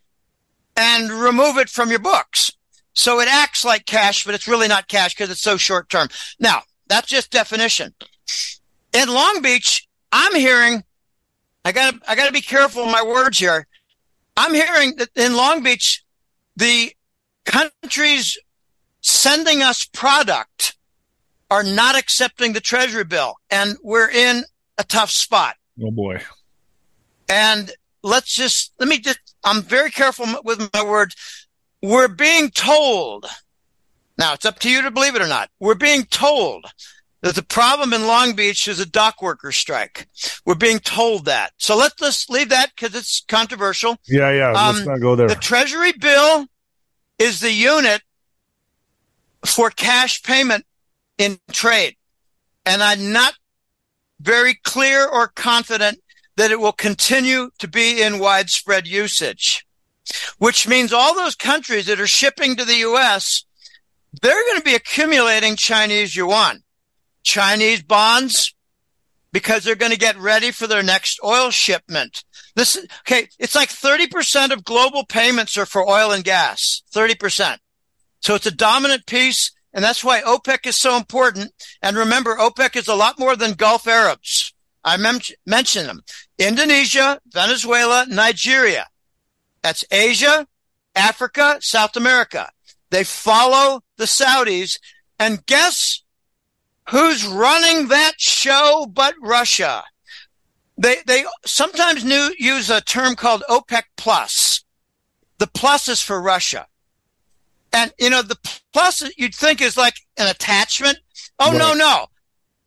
and 0.76 1.12
remove 1.12 1.58
it 1.58 1.70
from 1.70 1.92
your 1.92 2.00
books. 2.00 2.52
So 2.96 3.20
it 3.20 3.28
acts 3.30 3.64
like 3.64 3.86
cash, 3.86 4.24
but 4.26 4.34
it's 4.36 4.48
really 4.48 4.68
not 4.68 4.88
cash 4.88 5.14
because 5.14 5.30
it's 5.30 5.42
so 5.42 5.58
short 5.58 5.90
term. 5.90 6.08
Now, 6.40 6.64
That's 6.88 7.08
just 7.08 7.32
definition. 7.32 7.94
In 8.94 9.10
Long 9.10 9.42
Beach, 9.42 9.88
I'm 10.12 10.36
hearing, 10.36 10.84
I 11.64 11.72
gotta, 11.72 12.00
I 12.08 12.16
gotta 12.16 12.32
be 12.32 12.42
careful 12.42 12.84
of 12.84 12.92
my 12.92 13.04
words 13.04 13.40
here. 13.40 13.68
I'm 14.38 14.54
hearing 14.54 14.96
that 14.98 15.10
in 15.16 15.36
Long 15.36 15.64
Beach, 15.64 16.04
the 16.56 16.94
countries 17.46 18.38
sending 19.02 19.62
us 19.62 19.86
product 19.86 20.78
are 21.52 21.64
not 21.64 21.98
accepting 21.98 22.54
the 22.54 22.62
treasury 22.62 23.04
bill 23.04 23.36
and 23.50 23.78
we're 23.84 24.10
in 24.10 24.44
a 24.78 24.84
tough 24.84 25.12
spot. 25.12 25.56
Oh 25.82 25.92
boy. 25.92 26.22
And 27.30 27.72
let's 28.04 28.34
just, 28.34 28.74
let 28.80 28.88
me 28.88 29.00
just, 29.00 29.20
I'm 29.44 29.62
very 29.62 29.92
careful 29.92 30.26
with 30.44 30.70
my 30.74 30.84
words. 30.84 31.16
We're 31.86 32.08
being 32.08 32.50
told, 32.50 33.26
now 34.18 34.34
it's 34.34 34.46
up 34.46 34.60
to 34.60 34.70
you 34.70 34.82
to 34.82 34.92
believe 34.92 35.16
it 35.16 35.22
or 35.22 35.28
not. 35.28 35.50
We're 35.60 35.76
being 35.76 36.06
told 36.06 36.66
that 37.22 37.36
the 37.36 37.44
problem 37.44 37.94
in 37.94 38.08
Long 38.08 38.34
Beach 38.34 38.68
is 38.68 38.80
a 38.80 38.86
dock 38.88 39.22
worker 39.22 39.52
strike. 39.52 40.08
We're 40.46 40.56
being 40.56 40.80
told 40.80 41.26
that. 41.26 41.54
So 41.58 41.78
let's 41.78 41.96
just 41.96 42.30
leave 42.30 42.50
that 42.50 42.72
because 42.76 42.96
it's 42.96 43.24
controversial. 43.28 43.98
Yeah, 44.08 44.32
yeah. 44.32 44.52
Let's 44.52 44.80
um, 44.80 44.86
not 44.86 45.00
go 45.00 45.16
there. 45.16 45.28
The 45.28 45.36
Treasury 45.36 45.92
bill 45.92 46.48
is 47.20 47.40
the 47.40 47.52
unit 47.52 48.02
for 49.46 49.70
cash 49.70 50.24
payment 50.24 50.66
in 51.18 51.40
trade. 51.52 51.96
And 52.66 52.82
I'm 52.82 53.12
not 53.12 53.36
very 54.20 54.56
clear 54.64 55.08
or 55.08 55.28
confident 55.28 56.00
that 56.36 56.52
it 56.52 56.60
will 56.60 56.72
continue 56.72 57.52
to 57.60 57.68
be 57.68 58.02
in 58.02 58.20
widespread 58.20 58.88
usage, 58.88 59.65
which 60.38 60.68
means 60.68 60.94
all 60.94 61.16
those 61.16 61.36
countries 61.36 61.86
that 61.88 62.00
are 62.00 62.08
shipping 62.08 62.56
to 62.56 62.66
the 62.66 62.78
U.S., 62.78 63.46
they're 64.22 64.46
going 64.48 64.60
to 64.60 64.66
be 64.66 64.76
accumulating 64.76 65.56
Chinese 65.56 66.16
yuan, 66.16 66.64
Chinese 67.24 67.84
bonds, 67.84 68.54
because 69.32 69.64
they're 69.64 69.76
going 69.76 69.92
to 69.92 69.98
get 69.98 70.18
ready 70.18 70.52
for 70.52 70.68
their 70.68 70.84
next 70.84 71.20
oil 71.24 71.50
shipment. 71.50 72.24
This 72.56 72.78
is 72.78 72.88
okay. 73.02 73.28
It's 73.38 73.56
like 73.56 73.70
30% 73.70 74.52
of 74.52 74.64
global 74.64 75.06
payments 75.06 75.58
are 75.58 75.66
for 75.66 75.88
oil 75.88 76.12
and 76.12 76.24
gas. 76.24 76.84
30%. 76.94 77.58
So 78.22 78.36
it's 78.36 78.46
a 78.46 78.52
dominant 78.52 79.06
piece. 79.06 79.52
And 79.74 79.84
that's 79.84 80.06
why 80.06 80.22
OPEC 80.22 80.66
is 80.68 80.78
so 80.78 80.96
important. 80.96 81.52
And 81.82 81.98
remember, 81.98 82.38
OPEC 82.38 82.78
is 82.78 82.88
a 82.88 82.96
lot 82.96 83.20
more 83.20 83.36
than 83.36 83.56
Gulf 83.56 83.88
Arabs. 83.88 84.54
I 84.86 84.96
mentioned 84.96 85.90
them. 85.90 86.02
Indonesia, 86.38 87.20
Venezuela, 87.28 88.06
Nigeria. 88.08 88.88
That's 89.66 89.84
Asia, 89.90 90.46
Africa, 90.94 91.58
South 91.60 91.98
America. 91.98 92.52
They 92.92 93.04
follow 93.04 93.82
the 93.98 94.04
Saudis. 94.04 94.78
And 95.18 95.44
guess 95.48 96.04
who's 96.92 97.26
running 97.26 97.88
that 97.88 98.14
show 98.20 98.86
but 98.88 99.16
Russia? 99.24 99.84
They, 100.78 100.98
they 101.08 101.26
sometimes 101.48 102.06
new, 102.06 102.30
use 102.38 102.70
a 102.70 102.80
term 102.80 103.16
called 103.16 103.42
OPEC 103.50 103.86
plus. 103.98 104.64
The 105.40 105.48
plus 105.48 105.88
is 105.88 106.00
for 106.00 106.22
Russia. 106.22 106.68
And, 107.74 107.92
you 107.98 108.12
know, 108.12 108.22
the 108.22 108.38
plus 108.72 109.02
you'd 109.18 109.34
think 109.34 109.62
is 109.62 109.76
like 109.76 109.96
an 110.16 110.28
attachment. 110.28 111.00
Oh, 111.40 111.50
right. 111.50 111.58
no, 111.58 111.74
no. 111.74 112.06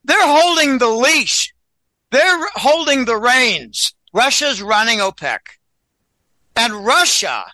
They're 0.03 0.17
holding 0.21 0.79
the 0.79 0.89
leash. 0.89 1.55
They're 2.11 2.49
holding 2.55 3.05
the 3.05 3.19
reins. 3.19 3.95
Russia's 4.13 4.61
running 4.61 4.99
OPEC. 4.99 5.58
And 6.59 6.85
Russia 6.85 7.45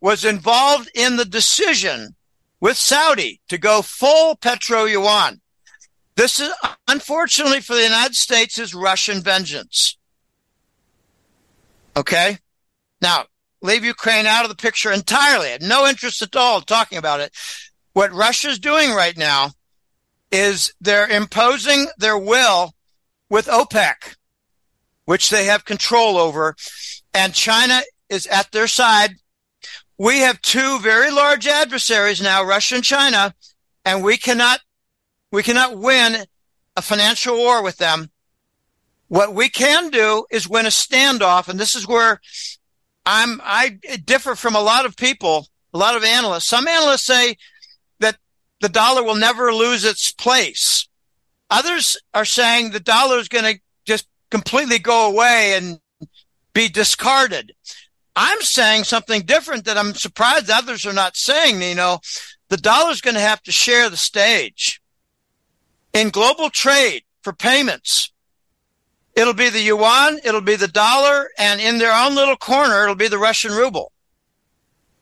was 0.00 0.24
involved 0.24 0.90
in 0.94 1.16
the 1.16 1.26
decision 1.26 2.16
with 2.58 2.78
Saudi 2.78 3.42
to 3.50 3.58
go 3.58 3.82
full 3.82 4.34
petro 4.34 4.84
yuan. 4.84 5.42
This 6.14 6.40
is, 6.40 6.50
unfortunately 6.88 7.60
for 7.60 7.74
the 7.74 7.82
United 7.82 8.14
States, 8.14 8.58
is 8.58 8.74
Russian 8.74 9.20
vengeance. 9.20 9.98
Okay? 11.98 12.38
Now, 13.02 13.26
leave 13.60 13.84
Ukraine 13.84 14.24
out 14.24 14.44
of 14.44 14.48
the 14.48 14.56
picture 14.56 14.90
entirely. 14.90 15.48
I 15.48 15.50
have 15.50 15.60
no 15.60 15.86
interest 15.86 16.22
at 16.22 16.34
all 16.34 16.56
in 16.56 16.64
talking 16.64 16.96
about 16.96 17.20
it. 17.20 17.34
What 17.92 18.10
Russia's 18.14 18.58
doing 18.58 18.92
right 18.92 19.18
now 19.18 19.50
is 20.32 20.72
they're 20.80 21.08
imposing 21.08 21.88
their 21.98 22.16
will 22.16 22.72
with 23.28 23.48
OPEC, 23.48 24.16
which 25.04 25.28
they 25.28 25.44
have 25.44 25.66
control 25.66 26.16
over, 26.16 26.56
and 27.12 27.34
China 27.34 27.82
is 28.08 28.26
at 28.26 28.52
their 28.52 28.66
side. 28.66 29.16
We 29.98 30.20
have 30.20 30.40
two 30.42 30.78
very 30.80 31.10
large 31.10 31.46
adversaries 31.46 32.20
now, 32.20 32.44
Russia 32.44 32.76
and 32.76 32.84
China, 32.84 33.34
and 33.84 34.04
we 34.04 34.16
cannot, 34.16 34.60
we 35.32 35.42
cannot 35.42 35.78
win 35.78 36.26
a 36.76 36.82
financial 36.82 37.36
war 37.36 37.62
with 37.62 37.78
them. 37.78 38.10
What 39.08 39.34
we 39.34 39.48
can 39.48 39.90
do 39.90 40.26
is 40.30 40.48
win 40.48 40.66
a 40.66 40.70
standoff, 40.70 41.48
and 41.48 41.58
this 41.58 41.74
is 41.74 41.86
where 41.86 42.20
I'm 43.06 43.40
I 43.42 43.78
differ 44.04 44.34
from 44.34 44.56
a 44.56 44.60
lot 44.60 44.84
of 44.84 44.96
people, 44.96 45.46
a 45.72 45.78
lot 45.78 45.96
of 45.96 46.02
analysts. 46.02 46.48
Some 46.48 46.66
analysts 46.66 47.04
say 47.04 47.36
that 48.00 48.16
the 48.60 48.68
dollar 48.68 49.02
will 49.04 49.14
never 49.14 49.54
lose 49.54 49.84
its 49.84 50.10
place. 50.10 50.88
Others 51.48 51.96
are 52.12 52.24
saying 52.24 52.70
the 52.70 52.80
dollar 52.80 53.18
is 53.18 53.28
going 53.28 53.44
to 53.44 53.60
just 53.84 54.08
completely 54.30 54.80
go 54.80 55.08
away 55.08 55.54
and 55.54 55.78
be 56.52 56.68
discarded. 56.68 57.52
I'm 58.16 58.40
saying 58.40 58.84
something 58.84 59.22
different 59.22 59.66
that 59.66 59.76
I'm 59.76 59.94
surprised 59.94 60.50
others 60.50 60.86
are 60.86 60.94
not 60.94 61.16
saying. 61.16 61.60
You 61.60 61.74
know, 61.74 62.00
the 62.48 62.56
dollar 62.56 62.90
is 62.90 63.02
going 63.02 63.14
to 63.14 63.20
have 63.20 63.42
to 63.42 63.52
share 63.52 63.90
the 63.90 63.96
stage 63.96 64.80
in 65.92 66.08
global 66.08 66.48
trade 66.48 67.02
for 67.22 67.34
payments. 67.34 68.10
It'll 69.14 69.34
be 69.34 69.50
the 69.50 69.60
yuan, 69.60 70.18
it'll 70.24 70.40
be 70.40 70.56
the 70.56 70.68
dollar, 70.68 71.28
and 71.38 71.60
in 71.60 71.78
their 71.78 71.92
own 71.92 72.14
little 72.14 72.36
corner, 72.36 72.82
it'll 72.82 72.94
be 72.94 73.08
the 73.08 73.18
Russian 73.18 73.52
ruble. 73.52 73.92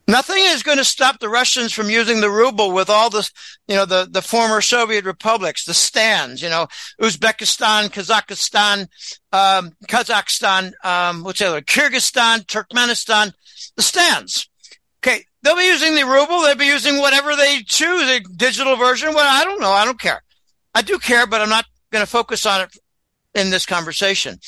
Nothing 0.07 0.38
is 0.38 0.62
going 0.62 0.77
to 0.77 0.85
stop 0.85 1.19
the 1.19 1.31
Russians 1.31 1.73
from 1.73 1.88
using 1.88 2.21
the 2.21 2.31
ruble 2.31 2.73
with 2.73 2.90
all 2.90 3.09
the, 3.09 3.29
you 3.69 3.75
know, 3.75 3.87
the, 3.87 4.07
the 4.11 4.21
former 4.21 4.61
Soviet 4.61 5.07
republics, 5.07 5.64
the 5.64 5.73
stands, 5.73 6.43
you 6.43 6.51
know, 6.51 6.67
Uzbekistan, 7.01 7.88
Kazakhstan, 7.88 8.88
um, 9.33 9.73
Kazakhstan, 9.88 10.73
um, 10.85 11.25
what's 11.25 11.38
the 11.38 11.49
other, 11.49 11.62
Kyrgyzstan, 11.62 12.45
Turkmenistan, 12.45 13.33
the 13.77 13.83
stands. 13.83 14.49
Okay. 15.03 15.25
They'll 15.43 15.57
be 15.57 15.67
using 15.67 15.95
the 15.95 16.07
ruble. 16.07 16.40
They'll 16.40 16.57
be 16.57 16.67
using 16.67 16.99
whatever 16.99 17.37
they 17.37 17.62
choose, 17.67 18.09
a 18.09 18.21
digital 18.21 18.77
version. 18.77 19.14
Well, 19.14 19.27
I 19.29 19.45
don't 19.45 19.61
know. 19.61 19.73
I 19.73 19.85
don't 19.85 20.01
care. 20.01 20.23
I 20.75 20.81
do 20.81 20.99
care, 20.99 21.27
but 21.27 21.43
I'm 21.43 21.51
not 21.51 21.67
going 21.90 22.05
to 22.05 22.11
focus 22.11 22.47
on 22.47 22.62
it 22.62 22.77
in 23.35 23.51
this 23.51 23.67
conversation. 23.67 24.38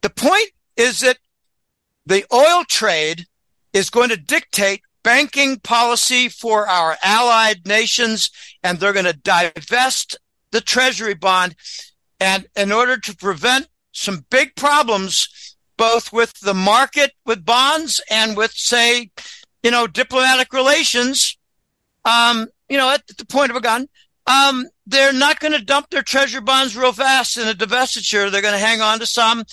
The 0.00 0.10
point 0.10 0.48
is 0.76 1.00
that 1.00 1.18
the 2.06 2.24
oil 2.32 2.64
trade 2.66 3.26
is 3.76 3.90
going 3.90 4.08
to 4.08 4.16
dictate 4.16 4.80
banking 5.02 5.60
policy 5.60 6.30
for 6.30 6.66
our 6.66 6.96
allied 7.04 7.66
nations, 7.66 8.30
and 8.62 8.80
they're 8.80 8.94
going 8.94 9.04
to 9.04 9.12
divest 9.12 10.16
the 10.50 10.62
treasury 10.62 11.12
bond. 11.12 11.54
And 12.18 12.46
in 12.56 12.72
order 12.72 12.96
to 12.96 13.14
prevent 13.14 13.68
some 13.92 14.24
big 14.30 14.56
problems, 14.56 15.54
both 15.76 16.10
with 16.10 16.32
the 16.40 16.54
market 16.54 17.12
with 17.26 17.44
bonds 17.44 18.00
and 18.10 18.34
with, 18.34 18.52
say, 18.52 19.10
you 19.62 19.70
know, 19.70 19.86
diplomatic 19.86 20.54
relations, 20.54 21.36
um, 22.06 22.46
you 22.70 22.78
know, 22.78 22.88
at 22.88 23.06
the 23.06 23.26
point 23.26 23.50
of 23.50 23.56
a 23.56 23.60
gun, 23.60 23.88
um, 24.26 24.64
they're 24.86 25.12
not 25.12 25.38
going 25.38 25.52
to 25.52 25.62
dump 25.62 25.90
their 25.90 26.02
treasury 26.02 26.40
bonds 26.40 26.74
real 26.74 26.94
fast 26.94 27.36
in 27.36 27.46
a 27.46 27.52
divestiture. 27.52 28.30
They're 28.30 28.40
going 28.40 28.54
to 28.54 28.58
hang 28.58 28.80
on 28.80 29.00
to 29.00 29.06
some. 29.06 29.44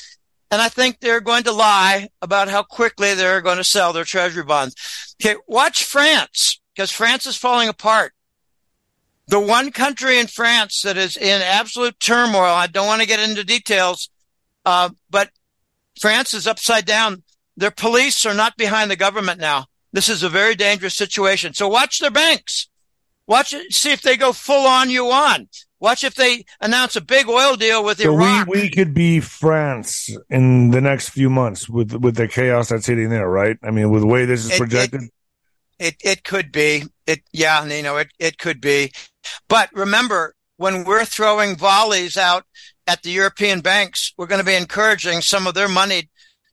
And 0.54 0.62
I 0.62 0.70
think 0.70 1.00
they're 1.00 1.20
going 1.20 1.46
to 1.46 1.52
lie 1.52 2.10
about 2.22 2.48
how 2.48 2.62
quickly 2.62 3.16
they're 3.16 3.42
going 3.42 3.58
to 3.58 3.64
sell 3.64 3.92
their 3.92 4.04
treasury 4.04 4.44
bonds. 4.44 5.16
Okay. 5.20 5.36
Watch 5.48 5.84
France 5.84 6.62
because 6.76 6.92
France 6.92 7.26
is 7.26 7.36
falling 7.36 7.70
apart. 7.70 8.14
The 9.26 9.40
one 9.40 9.72
country 9.72 10.20
in 10.20 10.28
France 10.28 10.84
that 10.84 10.96
is 10.96 11.18
in 11.18 11.42
absolute 11.42 12.00
turmoil. 12.00 12.44
I 12.44 12.68
don't 12.68 12.86
want 12.86 13.02
to 13.02 13.08
get 13.08 13.20
into 13.20 13.44
details. 13.44 14.12
Uh, 14.64 14.92
but 15.10 15.32
France 16.00 16.36
is 16.36 16.46
upside 16.46 16.86
down. 16.86 17.24
Their 17.58 17.72
police 17.72 18.24
are 18.24 18.36
not 18.36 18.56
behind 18.56 18.92
the 18.92 18.96
government 18.96 19.40
now. 19.40 19.66
This 19.92 20.08
is 20.08 20.22
a 20.22 20.30
very 20.30 20.54
dangerous 20.54 20.94
situation. 20.94 21.56
So 21.56 21.68
watch 21.68 21.98
their 21.98 22.12
banks. 22.12 22.70
Watch 23.26 23.56
it, 23.56 23.74
see 23.74 23.92
if 23.92 24.04
they 24.04 24.18
go 24.18 24.32
full 24.32 24.68
on 24.68 24.92
you 24.92 25.06
yuan. 25.08 25.48
Watch 25.84 26.06
if 26.06 26.16
they 26.16 26.46
announce 26.62 26.96
a 26.96 27.02
big 27.02 27.28
oil 27.28 27.58
deal 27.58 27.84
with 27.84 27.98
so 27.98 28.14
Iraq. 28.14 28.48
We, 28.48 28.62
we 28.62 28.70
could 28.70 28.94
be 28.94 29.20
France 29.20 30.10
in 30.30 30.72
the 30.72 30.80
next 30.80 31.10
few 31.10 31.30
months 31.30 31.68
with 31.68 31.92
with 31.92 32.16
the 32.16 32.30
chaos 32.30 32.70
that's 32.70 32.88
hitting 32.88 33.10
there, 33.10 33.28
right? 33.28 33.58
I 33.62 33.72
mean, 33.72 33.92
with 33.92 34.04
the 34.04 34.08
way 34.08 34.24
this 34.24 34.46
is 34.46 34.52
it, 34.52 34.58
projected. 34.58 35.02
It, 35.02 35.12
it, 35.80 35.96
it 36.02 36.24
could 36.24 36.54
be. 36.54 36.84
It 37.06 37.24
yeah, 37.34 37.66
you 37.66 37.84
know, 37.84 37.98
it 37.98 38.08
it 38.18 38.38
could 38.38 38.62
be. 38.62 38.94
But 39.50 39.72
remember, 39.74 40.36
when 40.56 40.86
we're 40.86 41.04
throwing 41.04 41.58
volleys 41.58 42.16
out 42.16 42.46
at 42.88 43.04
the 43.04 43.12
European 43.12 43.60
banks, 43.60 44.14
we're 44.18 44.28
going 44.28 44.40
to 44.40 44.46
be 44.46 44.56
encouraging 44.56 45.20
some 45.20 45.48
of 45.48 45.54
their 45.54 45.68
money 45.68 46.10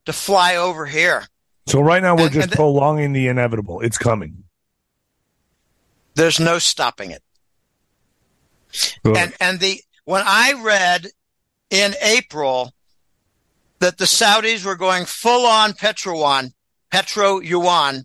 to 0.06 0.12
fly 0.12 0.56
over 0.56 0.86
here. 0.86 1.28
So 1.68 1.80
right 1.80 2.02
now 2.02 2.16
we're 2.16 2.24
and, 2.24 2.32
just 2.32 2.48
and 2.48 2.56
prolonging 2.56 3.12
the 3.12 3.28
inevitable. 3.28 3.78
It's 3.78 3.96
coming. 3.96 4.42
There's 6.16 6.40
no 6.40 6.58
stopping 6.58 7.12
it. 7.12 7.22
Good. 9.02 9.16
And 9.16 9.34
and 9.40 9.60
the 9.60 9.82
when 10.04 10.22
I 10.24 10.54
read 10.62 11.06
in 11.70 11.94
April 12.02 12.72
that 13.78 13.98
the 13.98 14.04
Saudis 14.04 14.64
were 14.64 14.76
going 14.76 15.04
full 15.06 15.46
on 15.46 15.72
petro 15.72 16.14
yuan, 16.14 16.52
petro 16.90 17.40
yuan, 17.40 18.04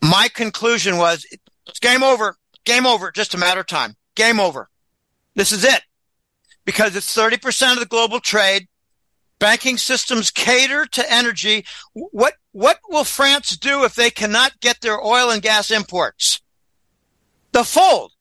my 0.00 0.28
conclusion 0.32 0.96
was 0.96 1.26
it's 1.66 1.80
game 1.80 2.02
over, 2.02 2.36
game 2.64 2.86
over, 2.86 3.10
just 3.10 3.34
a 3.34 3.38
matter 3.38 3.60
of 3.60 3.66
time, 3.66 3.96
game 4.14 4.40
over. 4.40 4.68
This 5.34 5.52
is 5.52 5.64
it 5.64 5.82
because 6.64 6.96
it's 6.96 7.14
30% 7.14 7.72
of 7.72 7.78
the 7.78 7.86
global 7.86 8.20
trade. 8.20 8.68
Banking 9.38 9.76
systems 9.76 10.30
cater 10.30 10.86
to 10.86 11.12
energy. 11.12 11.66
What, 11.92 12.34
what 12.52 12.78
will 12.88 13.04
France 13.04 13.54
do 13.56 13.84
if 13.84 13.94
they 13.94 14.08
cannot 14.08 14.60
get 14.60 14.80
their 14.80 14.98
oil 14.98 15.28
and 15.28 15.42
gas 15.42 15.70
imports? 15.70 16.40
The 17.52 17.62
fold, 17.62 18.12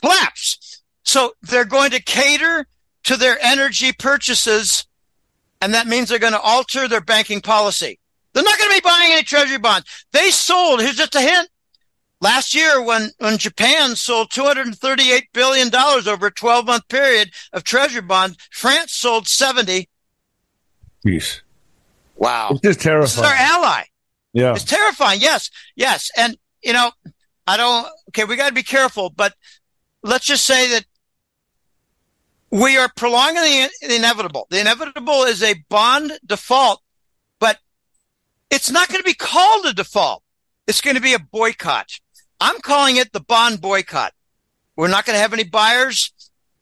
collapse. 0.00 0.82
So 1.04 1.32
they're 1.42 1.64
going 1.64 1.90
to 1.92 2.02
cater 2.02 2.66
to 3.04 3.16
their 3.16 3.38
energy 3.42 3.92
purchases. 3.92 4.86
And 5.60 5.74
that 5.74 5.86
means 5.86 6.08
they're 6.08 6.18
going 6.18 6.32
to 6.32 6.40
alter 6.40 6.88
their 6.88 7.00
banking 7.00 7.40
policy. 7.40 7.98
They're 8.32 8.44
not 8.44 8.58
going 8.58 8.70
to 8.70 8.76
be 8.76 8.88
buying 8.88 9.12
any 9.12 9.22
treasury 9.22 9.58
bonds. 9.58 9.86
They 10.12 10.30
sold, 10.30 10.80
here's 10.80 10.96
just 10.96 11.14
a 11.14 11.20
hint. 11.20 11.48
Last 12.20 12.54
year, 12.54 12.82
when, 12.82 13.10
when 13.18 13.38
Japan 13.38 13.94
sold 13.94 14.30
$238 14.30 15.22
billion 15.32 15.74
over 15.74 16.26
a 16.26 16.32
12 16.32 16.66
month 16.66 16.88
period 16.88 17.30
of 17.52 17.64
treasury 17.64 18.02
bonds, 18.02 18.36
France 18.50 18.92
sold 18.92 19.28
70. 19.28 19.88
Jeez. 21.06 21.40
Wow. 22.16 22.50
It's 22.50 22.60
just 22.60 22.80
This 22.80 23.16
is 23.16 23.22
our 23.22 23.32
ally. 23.32 23.84
Yeah. 24.32 24.52
It's 24.52 24.64
terrifying. 24.64 25.20
Yes. 25.20 25.50
Yes. 25.76 26.10
And, 26.16 26.36
you 26.62 26.72
know, 26.72 26.90
I 27.46 27.56
don't, 27.56 27.86
okay, 28.10 28.24
we 28.24 28.36
got 28.36 28.48
to 28.48 28.54
be 28.54 28.64
careful, 28.64 29.10
but 29.10 29.34
let's 30.02 30.26
just 30.26 30.46
say 30.46 30.70
that 30.70 30.84
we 32.50 32.76
are 32.76 32.90
prolonging 32.96 33.42
the, 33.42 33.70
the 33.88 33.96
inevitable. 33.96 34.46
The 34.50 34.60
inevitable 34.60 35.24
is 35.24 35.42
a 35.42 35.62
bond 35.68 36.12
default, 36.24 36.80
but 37.38 37.58
it's 38.50 38.70
not 38.70 38.88
going 38.88 39.00
to 39.00 39.04
be 39.04 39.14
called 39.14 39.66
a 39.66 39.72
default. 39.72 40.22
It's 40.66 40.80
going 40.80 40.96
to 40.96 41.02
be 41.02 41.14
a 41.14 41.18
boycott. 41.18 41.88
I'm 42.40 42.60
calling 42.60 42.96
it 42.96 43.12
the 43.12 43.20
bond 43.20 43.60
boycott. 43.60 44.12
We're 44.76 44.88
not 44.88 45.04
going 45.04 45.16
to 45.16 45.20
have 45.20 45.32
any 45.32 45.44
buyers 45.44 46.12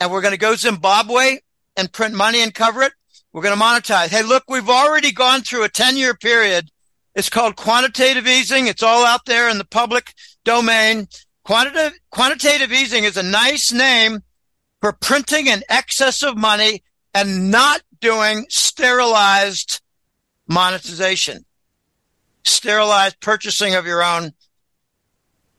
and 0.01 0.11
we're 0.11 0.22
going 0.22 0.32
to 0.32 0.39
go 0.39 0.55
Zimbabwe 0.55 1.39
and 1.76 1.93
print 1.93 2.14
money 2.14 2.41
and 2.41 2.55
cover 2.55 2.82
it. 2.82 2.93
We're 3.32 3.43
going 3.43 3.57
to 3.57 3.62
monetize. 3.62 4.09
Hey, 4.09 4.22
look, 4.22 4.45
we've 4.49 4.70
already 4.70 5.12
gone 5.12 5.43
through 5.43 5.64
a 5.64 5.68
10 5.68 5.97
year 5.97 6.14
period. 6.14 6.70
It's 7.14 7.28
called 7.28 7.57
quantitative 7.57 8.26
easing. 8.26 8.66
It's 8.66 8.82
all 8.82 9.05
out 9.05 9.26
there 9.26 9.49
in 9.49 9.59
the 9.59 9.64
public 9.64 10.14
domain. 10.45 11.09
Quantitative, 11.47 12.01
quantitative 12.11 12.72
easing 12.72 13.05
is 13.05 13.16
a 13.16 13.22
nice 13.22 13.72
name 13.72 14.24
for 14.80 14.92
printing 14.92 15.49
an 15.49 15.62
excess 15.68 16.24
of 16.24 16.36
money 16.36 16.82
and 17.14 17.53
not 17.53 17.82
doing 18.01 18.47
sterilized 18.49 19.80
monetization, 20.49 21.44
sterilized 22.42 23.20
purchasing 23.20 23.76
of 23.76 23.86
your 23.86 24.03
own 24.03 24.32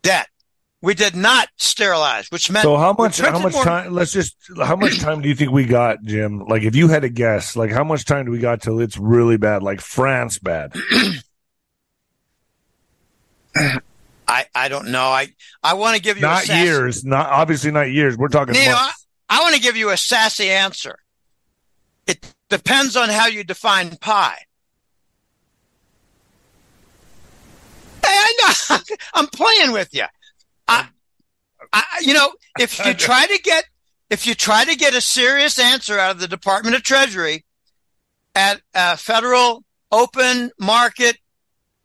debt. 0.01 0.27
We 0.81 0.93
did 0.93 1.15
not 1.15 1.47
sterilize, 1.55 2.27
which 2.31 2.51
meant 2.51 2.63
So 2.63 2.75
how 2.75 2.91
much? 2.91 3.21
How 3.21 3.39
much 3.39 3.53
more- 3.53 3.63
time? 3.63 3.93
Let's 3.93 4.11
just. 4.11 4.35
How 4.57 4.75
much 4.75 4.99
time 4.99 5.21
do 5.21 5.29
you 5.29 5.35
think 5.35 5.51
we 5.51 5.63
got, 5.63 6.03
Jim? 6.03 6.45
Like, 6.47 6.63
if 6.63 6.75
you 6.75 6.89
had 6.89 7.03
to 7.03 7.09
guess, 7.09 7.55
like, 7.55 7.71
how 7.71 7.85
much 7.85 8.03
time 8.03 8.25
do 8.25 8.31
we 8.31 8.39
got 8.39 8.61
till 8.61 8.81
it's 8.81 8.97
really 8.97 9.37
bad, 9.37 9.63
like 9.63 9.79
France 9.79 10.37
bad? 10.37 10.75
I, 14.27 14.45
I 14.53 14.67
don't 14.67 14.89
know. 14.89 15.05
I, 15.05 15.29
I 15.63 15.75
want 15.75 15.95
to 15.95 16.01
give 16.01 16.17
you 16.17 16.25
a 16.25 16.29
Not 16.29 16.43
sassy, 16.43 16.65
years. 16.65 17.05
Not 17.05 17.27
obviously 17.27 17.71
not 17.71 17.91
years. 17.91 18.17
We're 18.17 18.27
talking 18.27 18.53
know, 18.53 18.59
I. 18.61 18.91
I 19.29 19.41
want 19.41 19.55
to 19.55 19.61
give 19.61 19.77
you 19.77 19.89
a 19.89 19.97
sassy 19.97 20.49
answer. 20.49 20.97
It 22.05 22.33
depends 22.49 22.95
on 22.95 23.09
how 23.09 23.27
you 23.27 23.43
define 23.43 23.95
pie. 23.97 24.37
Hey, 28.03 28.09
I 28.09 28.55
know. 28.69 28.77
I'm 29.13 29.27
playing 29.27 29.71
with 29.73 29.93
you. 29.93 30.05
I, 30.67 30.87
I, 31.73 31.83
you 32.01 32.13
know, 32.13 32.31
if 32.59 32.83
you 32.85 32.93
try 32.93 33.25
to 33.25 33.39
get, 33.41 33.65
if 34.09 34.25
you 34.25 34.33
try 34.33 34.63
to 34.65 34.75
get 34.75 34.93
a 34.93 35.01
serious 35.01 35.59
answer 35.59 35.99
out 35.99 36.11
of 36.11 36.19
the 36.19 36.27
Department 36.27 36.75
of 36.75 36.83
Treasury 36.83 37.43
at 38.35 38.61
a 38.73 38.95
federal 38.95 39.63
open 39.91 40.51
market 40.59 41.17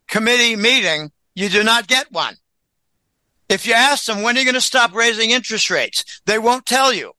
committee 0.07 0.55
meeting, 0.55 1.11
you 1.35 1.49
do 1.49 1.63
not 1.63 1.87
get 1.87 2.13
one. 2.13 2.37
If 3.49 3.67
you 3.67 3.75
ask 3.75 4.07
them, 4.07 4.23
when 4.23 4.37
are 4.37 4.41
you 4.41 4.45
going 4.45 4.55
to 4.55 4.61
stop 4.61 4.95
raising 4.95 5.31
interest 5.31 5.71
rates? 5.71 6.23
They 6.25 6.39
won't 6.39 6.67
tell 6.67 6.93
you. 6.93 7.13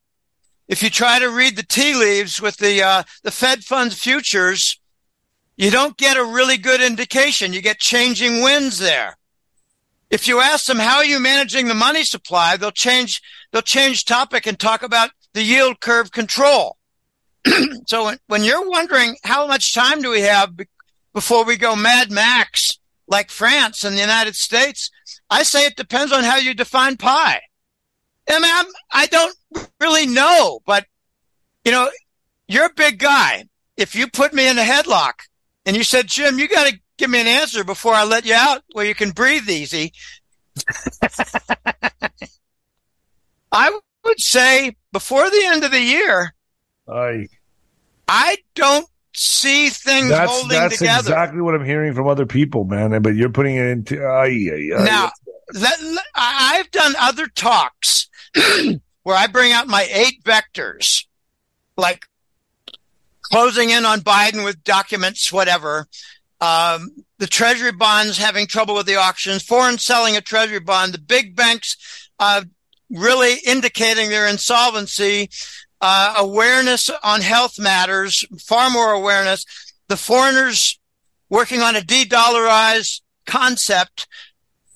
If 0.68 0.82
you 0.82 0.90
try 0.90 1.20
to 1.20 1.30
read 1.30 1.56
the 1.56 1.64
tea 1.64 1.94
leaves 1.94 2.42
with 2.42 2.58
the, 2.58 2.82
uh, 2.82 3.04
the 3.22 3.32
Fed 3.32 3.64
funds 3.64 4.02
futures, 4.02 4.80
you 5.58 5.70
don't 5.70 5.98
get 5.98 6.18
a 6.18 6.24
really 6.24 6.58
good 6.58 6.82
indication. 6.82 7.54
You 7.54 7.62
get 7.62 7.80
changing 7.80 8.42
winds 8.42 8.80
there. 8.80 9.18
If 10.10 10.28
you 10.28 10.40
ask 10.40 10.66
them, 10.66 10.80
how 10.80 10.98
are 10.98 11.06
you 11.06 11.20
managing 11.20 11.68
the 11.68 11.74
money 11.74 12.04
supply? 12.04 12.58
They'll 12.58 12.72
change, 12.72 13.22
they'll 13.52 13.62
change 13.62 14.06
topic 14.06 14.48
and 14.48 14.58
talk 14.58 14.84
about 14.84 15.12
the 15.34 15.44
yield 15.44 15.80
curve 15.80 16.12
control. 16.12 16.78
so 17.88 18.06
when, 18.06 18.18
when 18.28 18.44
you're 18.44 18.70
wondering 18.70 19.18
how 19.24 19.48
much 19.48 19.74
time 19.74 20.02
do 20.02 20.10
we 20.10 20.22
have 20.22 20.56
be- 20.56 20.66
before 21.14 21.46
we 21.46 21.58
go 21.58 21.76
Mad 21.76 22.12
Max 22.12 22.80
like 23.08 23.30
France 23.30 23.84
and 23.84 23.96
the 23.96 24.02
United 24.02 24.36
States, 24.36 24.90
I 25.30 25.44
say 25.44 25.66
it 25.66 25.76
depends 25.76 26.12
on 26.12 26.24
how 26.24 26.38
you 26.38 26.54
define 26.54 26.98
pie. 26.98 27.42
I 28.30 28.40
mean, 28.40 28.52
I'm, 28.54 28.66
I 28.92 29.08
don't 29.08 29.36
really 29.80 30.08
know, 30.08 30.62
but 30.66 30.86
you 31.66 31.72
know, 31.72 31.90
you're 32.48 32.66
a 32.66 32.74
big 32.76 33.00
guy. 33.00 33.46
If 33.78 33.96
you 33.96 34.08
put 34.08 34.34
me 34.34 34.48
in 34.48 34.58
a 34.58 34.64
headlock 34.64 35.14
and 35.66 35.76
you 35.76 35.84
said, 35.84 36.08
Jim, 36.08 36.40
you 36.40 36.48
got 36.48 36.68
to 36.68 36.80
give 36.98 37.10
me 37.10 37.20
an 37.20 37.28
answer 37.28 37.64
before 37.64 37.94
I 37.94 38.04
let 38.04 38.26
you 38.26 38.36
out 38.36 38.62
where 38.74 38.86
you 38.86 38.96
can 38.96 39.12
breathe 39.12 39.50
easy. 39.50 39.94
I 43.52 43.80
would 44.04 44.20
say 44.20 44.76
before 44.92 45.30
the 45.30 45.42
end 45.46 45.64
of 45.64 45.72
the 45.72 45.82
year, 45.82 46.34
I, 46.88 47.28
I 48.08 48.38
don't 48.56 48.88
see 49.16 49.70
things 49.70 50.10
that's 50.10 50.32
holding 50.32 50.50
that's 50.58 50.78
together. 50.78 51.00
exactly 51.12 51.42
what 51.42 51.56
I'm 51.56 51.66
hearing 51.66 51.94
from 51.94 52.08
other 52.08 52.26
people, 52.26 52.64
man. 52.66 53.02
But 53.02 53.16
you're 53.16 53.30
putting 53.30 53.56
it 53.56 53.66
into. 53.68 54.04
Ay, 54.06 54.50
ay, 54.52 54.70
ay. 54.78 54.84
Now, 54.84 55.12
let, 55.54 55.82
let- 55.82 56.06
I- 56.16 56.58
I've 56.60 56.72
done 56.72 56.94
other 57.00 57.28
talks 57.28 58.08
where 59.04 59.16
I 59.16 59.28
bring 59.28 59.52
out 59.52 59.68
my 59.68 59.88
eight 59.92 60.24
vectors, 60.24 61.06
like 61.78 62.06
closing 63.22 63.70
in 63.70 63.86
on 63.86 64.02
Biden 64.02 64.44
with 64.44 64.64
documents, 64.64 65.32
whatever. 65.32 65.88
Um, 66.42 66.90
the 67.20 67.28
treasury 67.28 67.72
bonds 67.72 68.18
having 68.18 68.48
trouble 68.48 68.76
with 68.76 68.86
the 68.86 68.98
auctions, 68.98 69.44
foreign 69.44 69.78
selling 69.78 70.18
a 70.18 70.22
treasury 70.22 70.60
bond, 70.60 70.94
the 70.94 71.00
big 71.00 71.36
banks, 71.36 72.10
uh, 72.20 72.44
really 72.90 73.38
indicating 73.46 74.10
their 74.10 74.28
insolvency, 74.28 75.30
uh, 75.84 76.14
awareness 76.18 76.90
on 77.04 77.20
health 77.20 77.60
matters, 77.60 78.24
far 78.40 78.70
more 78.70 78.94
awareness. 78.94 79.46
The 79.90 79.98
foreigners 79.98 80.80
working 81.30 81.60
on 81.60 81.76
a 81.76 81.84
de-dollarized 81.84 83.02
concept, 83.26 84.08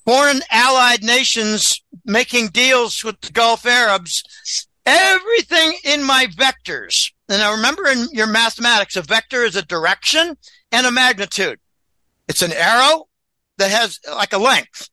foreign 0.04 0.42
allied 0.50 1.02
nations 1.02 1.82
making 2.04 2.48
deals 2.48 3.02
with 3.02 3.18
the 3.22 3.32
Gulf 3.32 3.64
Arabs, 3.64 4.22
everything 4.84 5.78
in 5.82 6.02
my 6.04 6.26
vectors. 6.26 7.10
And 7.30 7.38
now 7.38 7.52
remember 7.52 7.88
in 7.88 8.08
your 8.12 8.26
mathematics, 8.26 8.94
a 8.94 9.00
vector 9.02 9.44
is 9.44 9.56
a 9.56 9.62
direction 9.62 10.36
and 10.72 10.86
a 10.86 10.92
magnitude. 10.92 11.58
It's 12.28 12.42
an 12.42 12.52
arrow 12.52 13.08
that 13.56 13.70
has 13.70 13.98
like 14.06 14.34
a 14.34 14.38
length. 14.38 14.90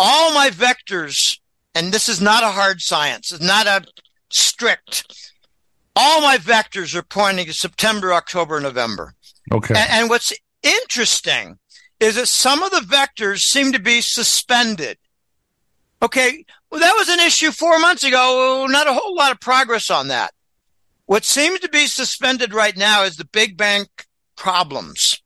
All 0.00 0.34
my 0.34 0.50
vectors, 0.50 1.38
and 1.76 1.92
this 1.92 2.08
is 2.08 2.20
not 2.20 2.42
a 2.42 2.48
hard 2.48 2.80
science, 2.80 3.30
it's 3.30 3.40
not 3.40 3.68
a 3.68 3.84
strict. 4.30 5.32
All 5.94 6.20
my 6.20 6.36
vectors 6.36 6.94
are 6.94 7.02
pointing 7.02 7.46
to 7.46 7.52
September, 7.52 8.12
October, 8.12 8.60
November. 8.60 9.14
okay. 9.52 9.74
And, 9.74 9.90
and 9.90 10.10
what's 10.10 10.32
interesting 10.62 11.58
is 12.00 12.16
that 12.16 12.28
some 12.28 12.62
of 12.62 12.70
the 12.70 12.80
vectors 12.80 13.40
seem 13.40 13.72
to 13.72 13.78
be 13.78 14.00
suspended. 14.00 14.98
Okay. 16.02 16.44
Well, 16.70 16.80
that 16.80 16.94
was 16.96 17.08
an 17.08 17.20
issue 17.20 17.50
four 17.50 17.78
months 17.78 18.04
ago. 18.04 18.66
Not 18.68 18.88
a 18.88 18.92
whole 18.92 19.14
lot 19.14 19.32
of 19.32 19.40
progress 19.40 19.90
on 19.90 20.08
that. 20.08 20.32
What 21.06 21.24
seems 21.24 21.60
to 21.60 21.68
be 21.68 21.86
suspended 21.86 22.52
right 22.52 22.76
now 22.76 23.04
is 23.04 23.16
the 23.16 23.24
big 23.24 23.56
bank 23.56 23.88
problems. 24.36 25.22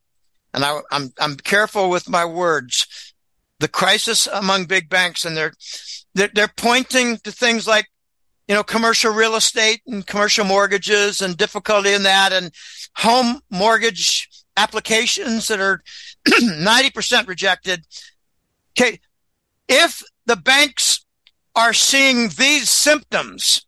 And 0.53 0.65
I, 0.65 0.81
I'm, 0.93 1.13
I'm 1.19 1.37
careful 1.37 1.91
with 1.91 2.09
my 2.09 2.25
words. 2.25 3.15
The 3.59 3.69
crisis 3.69 4.27
among 4.27 4.67
big 4.67 4.89
banks 4.89 5.25
and 5.25 5.37
they're, 5.37 5.53
they're, 6.15 6.31
they're 6.33 6.53
pointing 6.55 7.19
to 7.19 7.33
things 7.33 7.67
like, 7.67 7.87
you 8.51 8.57
know, 8.57 8.65
commercial 8.65 9.15
real 9.15 9.37
estate 9.37 9.81
and 9.87 10.05
commercial 10.05 10.45
mortgages 10.45 11.21
and 11.21 11.37
difficulty 11.37 11.93
in 11.93 12.03
that 12.03 12.33
and 12.33 12.53
home 12.97 13.41
mortgage 13.49 14.29
applications 14.57 15.47
that 15.47 15.61
are 15.61 15.81
90% 16.27 17.29
rejected. 17.29 17.85
Okay. 18.73 18.99
If 19.69 20.03
the 20.27 20.35
banks 20.35 21.07
are 21.55 21.73
seeing 21.73 22.31
these 22.31 22.69
symptoms, 22.69 23.65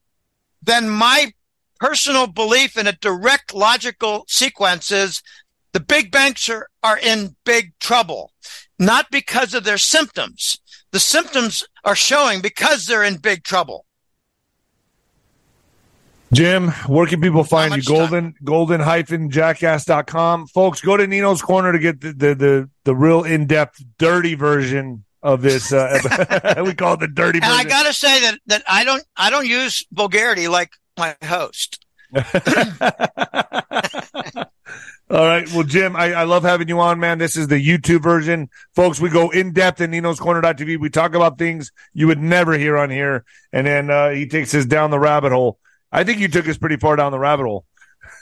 then 0.61 0.89
my 0.89 1.33
personal 1.79 2.27
belief 2.27 2.77
in 2.77 2.89
a 2.89 2.93
direct 2.93 3.55
logical 3.55 4.25
sequence 4.27 4.91
is 4.91 5.23
the 5.71 5.79
big 5.79 6.11
banks 6.11 6.49
are, 6.49 6.67
are 6.83 6.99
in 6.99 7.37
big 7.45 7.79
trouble, 7.79 8.33
not 8.81 9.13
because 9.13 9.55
of 9.55 9.63
their 9.63 9.79
symptoms. 9.79 10.59
The 10.91 10.99
symptoms 10.99 11.63
are 11.85 11.95
showing 11.95 12.41
because 12.41 12.87
they're 12.87 13.05
in 13.05 13.19
big 13.19 13.45
trouble. 13.45 13.87
Jim, 16.33 16.69
where 16.87 17.07
can 17.07 17.21
people 17.21 17.45
find 17.45 17.77
you? 17.77 17.83
Golden, 17.83 18.35
golden 18.43 18.81
hyphen 18.81 19.31
jackass.com. 19.31 20.47
Folks, 20.47 20.81
go 20.81 20.97
to 20.97 21.07
Nino's 21.07 21.43
Corner 21.43 21.73
to 21.73 21.79
get 21.79 22.01
the, 22.01 22.13
the, 22.13 22.35
the, 22.35 22.71
the 22.85 22.95
real 22.95 23.23
in 23.23 23.47
depth, 23.47 23.83
dirty 23.99 24.35
version 24.35 25.05
of 25.23 25.43
this. 25.43 25.73
Uh, 25.73 25.99
we 26.65 26.75
call 26.75 26.95
it 26.95 27.01
the 27.01 27.09
dirty 27.09 27.39
and 27.39 27.45
version. 27.45 27.67
I 27.67 27.69
got 27.69 27.87
to 27.87 27.93
say 27.93 28.21
that, 28.23 28.39
that 28.47 28.63
I 28.67 28.85
don't, 28.85 29.05
I 29.17 29.29
don't 29.31 29.47
use 29.47 29.85
vulgarity 29.93 30.49
like 30.49 30.73
my 30.97 31.17
host. 31.23 31.85
All 35.11 35.27
right. 35.27 35.47
Well, 35.53 35.65
Jim, 35.65 35.95
I, 35.95 36.15
I, 36.15 36.25
love 36.25 36.43
having 36.43 36.69
you 36.69 36.81
on, 36.81 36.99
man. 36.99 37.19
This 37.19 37.37
is 37.37 37.49
the 37.49 37.57
YouTube 37.57 38.03
version. 38.03 38.49
Folks, 38.75 38.99
we 38.99 39.11
go 39.11 39.29
in 39.29 39.53
depth 39.53 39.83
in 39.83 39.91
Nino's 39.91 40.19
Corner.tv. 40.19 40.81
We 40.81 40.89
talk 40.89 41.15
about 41.15 41.37
things 41.37 41.71
you 41.93 42.07
would 42.07 42.19
never 42.19 42.57
hear 42.57 42.79
on 42.79 42.89
here. 42.89 43.25
And 43.53 43.67
then 43.67 43.91
uh, 43.91 44.11
he 44.11 44.27
takes 44.27 44.55
us 44.55 44.65
down 44.65 44.91
the 44.91 44.99
rabbit 44.99 45.33
hole. 45.33 45.59
I 45.93 46.05
think 46.05 46.21
you 46.21 46.29
took 46.29 46.49
us 46.49 46.57
pretty 46.57 46.77
far 46.77 46.97
down 46.97 47.13
the 47.13 47.19
rabbit 47.19 47.45
hole. 47.45 47.65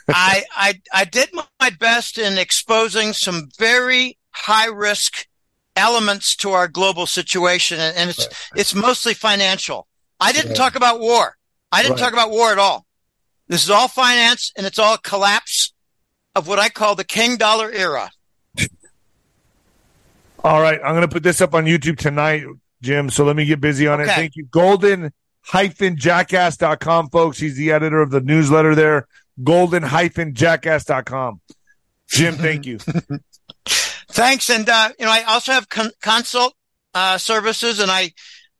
I, 0.09 0.43
I, 0.55 0.81
I 0.93 1.05
did 1.05 1.29
my 1.33 1.69
best 1.79 2.17
in 2.17 2.37
exposing 2.37 3.13
some 3.13 3.49
very 3.57 4.17
high 4.31 4.67
risk 4.67 5.27
elements 5.75 6.35
to 6.37 6.51
our 6.51 6.67
global 6.67 7.05
situation. 7.05 7.79
And 7.79 8.09
it's, 8.09 8.19
right. 8.19 8.35
it's 8.55 8.75
mostly 8.75 9.13
financial. 9.13 9.87
I 10.19 10.33
didn't 10.33 10.49
right. 10.49 10.57
talk 10.57 10.75
about 10.75 10.99
war. 10.99 11.37
I 11.71 11.81
didn't 11.81 11.95
right. 11.95 12.01
talk 12.01 12.13
about 12.13 12.31
war 12.31 12.51
at 12.51 12.59
all. 12.59 12.85
This 13.47 13.63
is 13.63 13.69
all 13.69 13.87
finance 13.87 14.51
and 14.57 14.65
it's 14.65 14.79
all 14.79 14.97
collapse 14.97 15.73
of 16.35 16.47
what 16.47 16.59
I 16.59 16.69
call 16.69 16.95
the 16.95 17.03
king 17.03 17.37
dollar 17.37 17.71
era. 17.71 18.11
All 20.43 20.61
right. 20.61 20.79
I'm 20.83 20.91
going 20.91 21.01
to 21.01 21.07
put 21.07 21.23
this 21.23 21.41
up 21.41 21.53
on 21.53 21.65
YouTube 21.65 21.97
tonight, 21.97 22.43
Jim. 22.81 23.09
So 23.09 23.23
let 23.23 23.35
me 23.35 23.45
get 23.45 23.61
busy 23.61 23.87
on 23.87 24.01
okay. 24.01 24.11
it. 24.11 24.15
Thank 24.15 24.35
you. 24.35 24.45
Golden 24.45 25.11
hyphen 25.41 25.97
jackass.com, 25.97 27.09
folks. 27.09 27.39
He's 27.39 27.55
the 27.55 27.71
editor 27.71 28.01
of 28.01 28.11
the 28.11 28.21
newsletter 28.21 28.75
there. 28.75 29.07
Golden 29.43 29.83
hyphen 29.83 30.33
jackass.com. 30.33 31.41
Jim, 32.09 32.35
thank 32.35 32.65
you. 32.65 32.77
Thanks. 33.65 34.49
And, 34.49 34.67
uh, 34.67 34.89
you 34.99 35.05
know, 35.05 35.11
I 35.11 35.23
also 35.23 35.53
have 35.53 35.69
con- 35.69 35.91
consult, 36.01 36.53
uh, 36.93 37.17
services 37.17 37.79
and 37.79 37.89
I, 37.89 38.11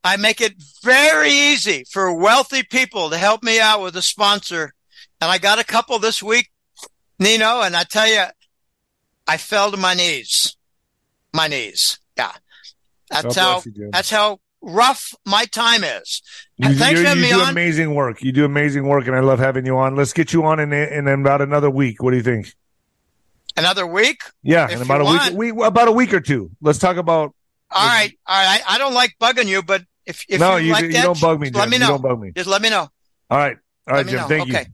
I 0.03 0.15
make 0.17 0.39
it 0.39 0.53
very 0.81 1.29
easy 1.29 1.83
for 1.89 2.13
wealthy 2.13 2.63
people 2.63 3.09
to 3.09 3.17
help 3.17 3.43
me 3.43 3.59
out 3.59 3.81
with 3.81 3.95
a 3.97 4.01
sponsor. 4.01 4.73
And 5.19 5.29
I 5.29 5.37
got 5.37 5.59
a 5.59 5.65
couple 5.65 5.99
this 5.99 6.23
week 6.23 6.51
Nino, 7.21 7.61
and 7.61 7.75
I 7.75 7.83
tell 7.83 8.07
you, 8.07 8.23
I 9.27 9.37
fell 9.37 9.69
to 9.69 9.77
my 9.77 9.93
knees. 9.93 10.57
My 11.33 11.47
knees. 11.47 11.99
Yeah. 12.17 12.31
That's 13.11 13.35
how, 13.35 13.61
that's 13.91 14.09
how 14.09 14.39
rough 14.61 15.13
my 15.25 15.45
time 15.45 15.83
is. 15.83 16.21
You, 16.57 16.73
Thanks 16.73 17.01
for 17.01 17.07
having 17.07 17.23
you 17.23 17.29
me 17.29 17.35
do 17.35 17.41
on. 17.41 17.49
amazing 17.49 17.93
work. 17.95 18.21
You 18.21 18.31
do 18.31 18.45
amazing 18.45 18.87
work, 18.87 19.07
and 19.07 19.15
I 19.15 19.19
love 19.19 19.39
having 19.39 19.65
you 19.65 19.77
on. 19.77 19.95
Let's 19.95 20.13
get 20.13 20.33
you 20.33 20.43
on 20.45 20.59
in, 20.59 20.71
in 20.71 21.07
about 21.07 21.41
another 21.41 21.69
week. 21.69 22.01
What 22.01 22.11
do 22.11 22.17
you 22.17 22.23
think? 22.23 22.53
Another 23.57 23.85
week? 23.85 24.21
Yeah, 24.43 24.69
in 24.69 24.81
about 24.81 25.01
a 25.01 25.03
want. 25.03 25.33
week, 25.35 25.55
we, 25.55 25.65
about 25.65 25.87
a 25.87 25.91
week 25.91 26.13
or 26.13 26.21
two. 26.21 26.51
Let's 26.61 26.79
talk 26.79 26.97
about. 26.97 27.33
All 27.73 27.87
right, 27.87 28.17
all 28.25 28.45
right. 28.45 28.61
I, 28.67 28.75
I 28.75 28.77
don't 28.77 28.93
like 28.93 29.15
bugging 29.19 29.47
you, 29.47 29.61
but 29.63 29.83
if, 30.05 30.25
if 30.27 30.39
no, 30.39 30.57
you, 30.57 30.67
you, 30.67 30.73
like 30.73 30.83
you 30.83 30.91
that, 30.93 31.03
don't 31.03 31.19
bug 31.19 31.39
me. 31.39 31.49
Jim. 31.49 31.59
Let 31.59 31.69
me 31.69 31.77
know. 31.77 31.85
You 31.85 31.91
don't 31.91 32.01
bug 32.01 32.19
me. 32.19 32.31
Just 32.31 32.47
let 32.47 32.61
me 32.61 32.69
know. 32.69 32.89
All 33.29 33.37
right, 33.37 33.57
all 33.87 33.95
right, 33.95 34.07
Jim. 34.07 34.21
Know. 34.21 34.27
Thank 34.27 34.49
okay. 34.49 34.59
you. 34.59 34.73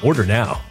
Order 0.03 0.25
now. 0.25 0.70